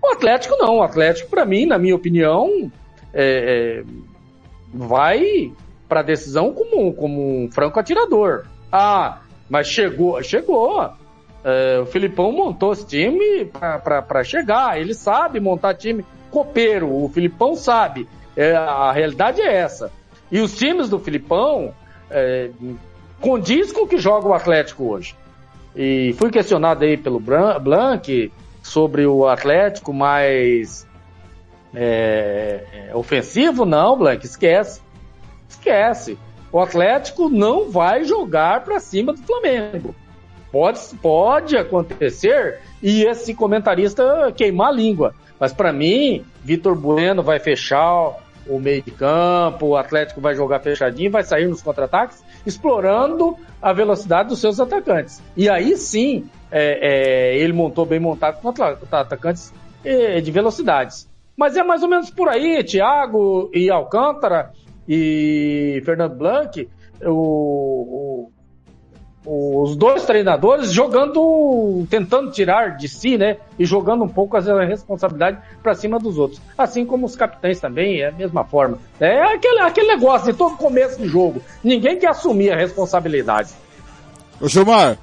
[0.03, 2.71] O Atlético não, o Atlético para mim, na minha opinião,
[3.13, 3.85] é, é,
[4.73, 5.53] vai
[5.89, 8.45] para decisão como, como um franco atirador.
[8.71, 10.91] Ah, mas chegou, chegou.
[11.43, 14.79] É, o Filipão montou esse time para chegar.
[14.79, 16.93] Ele sabe montar time copeiro.
[16.93, 18.09] O Filipão sabe.
[18.37, 19.91] É, a realidade é essa.
[20.31, 21.73] E os times do Filipão
[22.11, 22.51] é,
[23.21, 25.17] condiz com o que joga o Atlético hoje.
[25.75, 28.33] E fui questionado aí pelo Blanc
[28.63, 30.87] sobre o Atlético mais
[31.75, 33.65] é, é, ofensivo.
[33.65, 34.81] Não, Blanc, esquece.
[35.49, 36.19] Esquece.
[36.51, 39.95] O Atlético não vai jogar para cima do Flamengo.
[40.51, 45.15] Pode, pode acontecer e esse comentarista queimar a língua.
[45.39, 48.17] Mas para mim, Vitor Bueno vai fechar
[48.47, 53.73] o meio de campo, o Atlético vai jogar fechadinho, vai sair nos contra-ataques, explorando a
[53.73, 55.23] velocidade dos seus atacantes.
[55.37, 58.49] E aí sim, é, é, ele montou bem montado com
[58.91, 59.53] atacantes
[59.85, 61.08] é, de velocidades.
[61.39, 64.51] Mas é mais ou menos por aí, Thiago e Alcântara
[64.89, 66.69] e Fernando Blanc,
[67.05, 68.29] o,
[69.25, 73.37] o, os dois treinadores jogando, tentando tirar de si, né?
[73.57, 76.43] E jogando um pouco a responsabilidade para cima dos outros.
[76.59, 78.77] Assim como os capitães também, é a mesma forma.
[78.99, 81.41] É aquele, aquele negócio de todo começo de jogo.
[81.63, 83.51] Ninguém quer assumir a responsabilidade.
[84.41, 84.99] Ô Gilmar,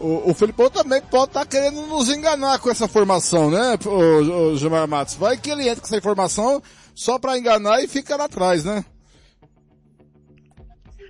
[0.00, 4.52] o, o Felipão também pode estar tá querendo nos enganar com essa formação, né, o,
[4.52, 5.14] o Gilmar Matos?
[5.14, 6.62] Vai que ele entra com essa informação
[6.94, 8.84] só para enganar e fica lá atrás, né?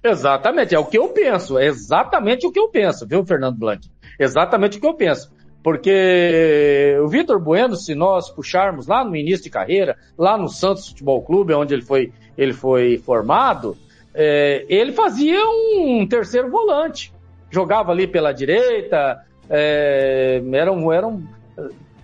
[0.03, 3.89] Exatamente, é o que eu penso, é exatamente o que eu penso, viu, Fernando Blanc?
[4.19, 5.33] Exatamente o que eu penso.
[5.63, 10.89] Porque o Vitor Bueno, se nós puxarmos lá no início de carreira, lá no Santos
[10.89, 13.77] Futebol Clube, onde ele foi, ele foi formado,
[14.15, 17.13] é, ele fazia um terceiro volante
[17.51, 21.23] jogava ali pela direita, é, era um, era um,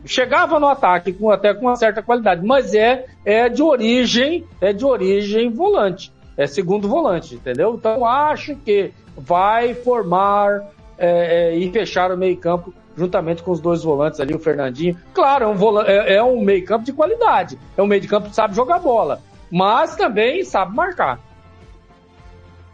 [0.05, 4.73] chegava no ataque com, até com uma certa qualidade, mas é, é de origem, é
[4.73, 7.75] de origem volante, é segundo volante, entendeu?
[7.75, 10.63] Então acho que vai formar
[10.99, 14.97] é, é, e fechar o meio campo juntamente com os dois volantes ali, o Fernandinho.
[15.13, 18.09] Claro, é um, volante, é, é um meio campo de qualidade, é um meio de
[18.09, 19.21] campo que sabe jogar bola,
[19.51, 21.19] mas também sabe marcar.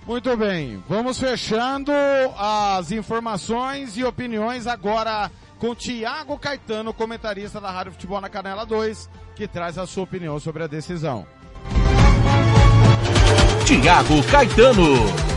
[0.07, 1.93] Muito bem, vamos fechando
[2.37, 9.11] as informações e opiniões agora com Tiago Caetano, comentarista da Rádio Futebol na Canela 2,
[9.37, 11.27] que traz a sua opinião sobre a decisão.
[13.67, 15.31] Tiago Caetano.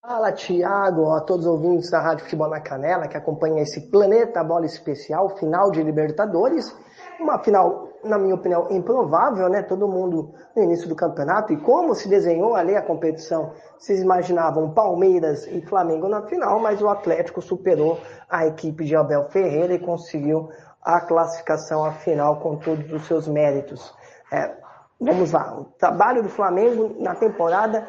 [0.00, 4.42] Fala, Tiago, a todos os ouvintes da Rádio Futebol na Canela que acompanha esse Planeta
[4.44, 6.72] Bola Especial, final de Libertadores.
[7.18, 9.62] Uma final, na minha opinião, improvável, né?
[9.62, 11.52] Todo mundo no início do campeonato.
[11.52, 16.80] E como se desenhou ali a competição, vocês imaginavam Palmeiras e Flamengo na final, mas
[16.80, 20.48] o Atlético superou a equipe de Abel Ferreira e conseguiu
[20.82, 23.92] a classificação à final com todos os seus méritos.
[24.32, 24.52] É,
[25.00, 27.88] vamos lá, o trabalho do Flamengo na temporada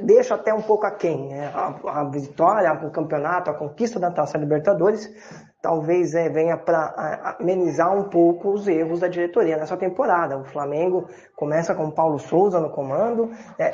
[0.00, 1.28] deixa até um pouco aquém.
[1.28, 1.50] Né?
[1.54, 5.12] A, a vitória, o campeonato, a conquista da Taça Libertadores
[5.62, 10.38] talvez é, venha para amenizar um pouco os erros da diretoria nessa temporada.
[10.38, 11.06] O Flamengo
[11.36, 13.70] começa com o Paulo Souza no comando, é,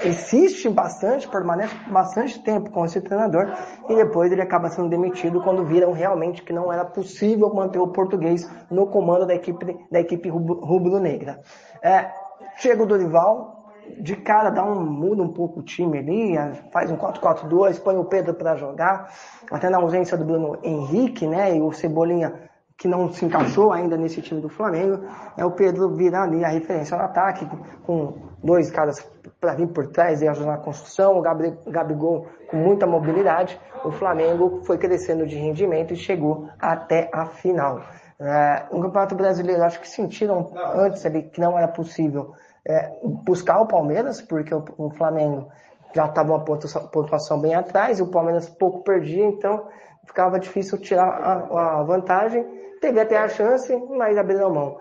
[0.71, 3.53] bastante, permanece bastante tempo com esse treinador
[3.89, 7.89] e depois ele acaba sendo demitido quando viram realmente que não era possível manter o
[7.89, 11.41] português no comando da equipe, da equipe rubro-negra.
[11.83, 12.11] É,
[12.57, 13.56] chega o Dorival,
[13.99, 16.35] de cara dá um muda um pouco o time ali,
[16.73, 19.13] faz um 4-4-2, põe o Pedro para jogar,
[19.51, 22.33] até na ausência do Bruno Henrique, né, e o Cebolinha
[22.79, 25.03] que não se encaixou ainda nesse time do Flamengo,
[25.37, 27.49] é o Pedro virar ali a referência no ataque,
[27.85, 29.01] com dois caras
[29.41, 31.23] para vir por trás e ajudar na construção, o
[31.71, 37.81] Gabigol com muita mobilidade, o Flamengo foi crescendo de rendimento e chegou até a final.
[38.19, 42.35] É, no Campeonato Brasileiro, acho que sentiram antes ali que não era possível
[42.67, 42.93] é,
[43.25, 45.49] buscar o Palmeiras, porque o, o Flamengo
[45.95, 49.67] já estava uma pontuação bem atrás e o Palmeiras pouco perdia, então
[50.05, 52.45] ficava difícil tirar a, a vantagem.
[52.81, 54.79] Teve até a chance, mas abriu mão.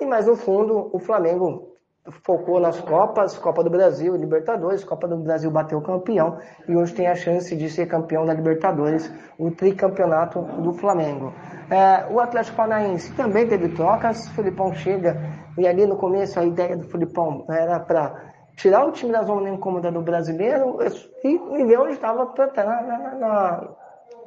[0.00, 1.76] E mais no fundo, o Flamengo
[2.24, 6.38] focou nas Copas, Copa do Brasil, Libertadores, Copa do Brasil bateu campeão
[6.68, 11.32] e hoje tem a chance de ser campeão da Libertadores, o tricampeonato do Flamengo.
[11.70, 15.16] É, o Atlético Paranaense também teve trocas, Felipão chega
[15.58, 19.50] E ali no começo a ideia do Filipão era para tirar o time da zona
[19.50, 20.78] incômoda do brasileiro
[21.24, 23.68] e, ver onde estava na, na, na,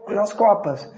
[0.10, 0.92] nas Copas.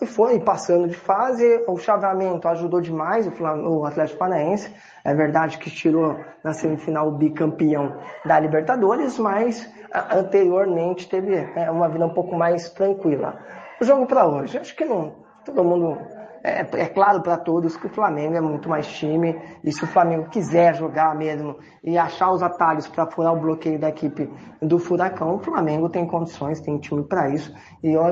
[0.00, 3.32] E foi passando de fase, o chaveamento ajudou demais o,
[3.68, 4.74] o Atlético Paranaense.
[5.04, 9.70] É verdade que tirou na semifinal o bicampeão da Libertadores, mas
[10.10, 13.38] anteriormente teve é, uma vida um pouco mais tranquila.
[13.78, 15.12] O jogo para hoje, acho que não,
[15.44, 15.98] todo mundo
[16.42, 19.86] é, é claro para todos que o Flamengo é muito mais time e se o
[19.86, 24.30] Flamengo quiser jogar mesmo e achar os atalhos para furar o bloqueio da equipe
[24.60, 28.02] do Furacão, o Flamengo tem condições, tem time para isso e eu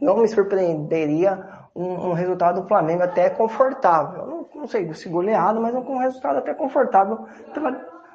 [0.00, 4.26] não me surpreenderia um, um, resultado do Flamengo até confortável.
[4.26, 7.72] Não, não sei se goleado, mas um resultado até confortável pela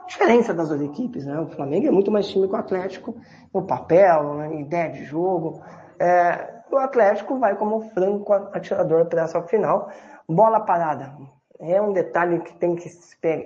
[0.07, 1.25] diferença das duas equipes.
[1.25, 1.39] Né?
[1.39, 3.15] O Flamengo é muito mais time que o Atlético
[3.53, 5.61] no papel, na ideia de jogo.
[5.99, 9.89] É, o Atlético vai como franco atirador para essa final.
[10.27, 11.13] Bola parada.
[11.59, 12.89] É um detalhe que tem que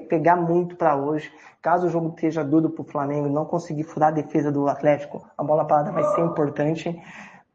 [0.07, 1.31] pegar muito para hoje.
[1.61, 5.25] Caso o jogo esteja duro para o Flamengo não conseguir furar a defesa do Atlético,
[5.37, 7.01] a bola parada vai ser importante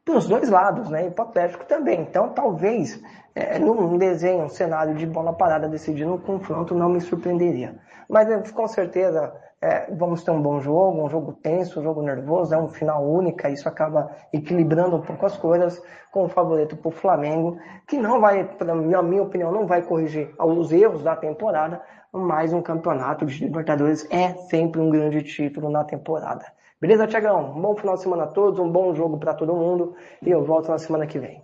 [0.03, 1.07] para os dois lados, né?
[1.07, 2.01] E para o Atlético também.
[2.01, 2.99] Então, talvez,
[3.35, 7.77] é, num desenho, um cenário de bola parada decidindo o confronto, não me surpreenderia.
[8.09, 9.31] Mas, com certeza,
[9.61, 13.05] é, vamos ter um bom jogo, um jogo tenso, um jogo nervoso, é um final
[13.05, 17.57] única, isso acaba equilibrando um pouco as coisas, com o favorito para o Flamengo,
[17.87, 21.81] que não vai, na minha opinião, não vai corrigir os erros da temporada,
[22.11, 26.45] mas um campeonato de Libertadores é sempre um grande título na temporada.
[26.79, 27.51] Beleza, Tiagão?
[27.51, 30.45] Um bom final de semana a todos, um bom jogo para todo mundo e eu
[30.45, 31.43] volto na semana que vem.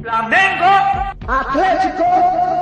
[0.00, 1.18] Flamengo!
[1.26, 2.57] Atlético!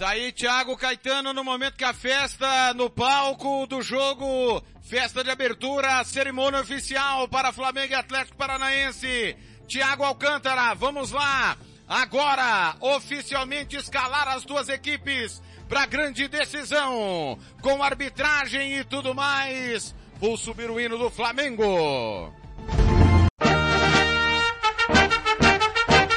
[0.00, 5.28] Tá aí Thiago Caetano no momento que a festa no palco do jogo, festa de
[5.28, 9.36] abertura, cerimônia oficial para Flamengo e Atlético Paranaense.
[9.68, 11.54] Thiago Alcântara, vamos lá.
[11.86, 19.94] Agora, oficialmente escalar as duas equipes para grande decisão, com arbitragem e tudo mais.
[20.18, 22.39] Vou subir o hino do Flamengo.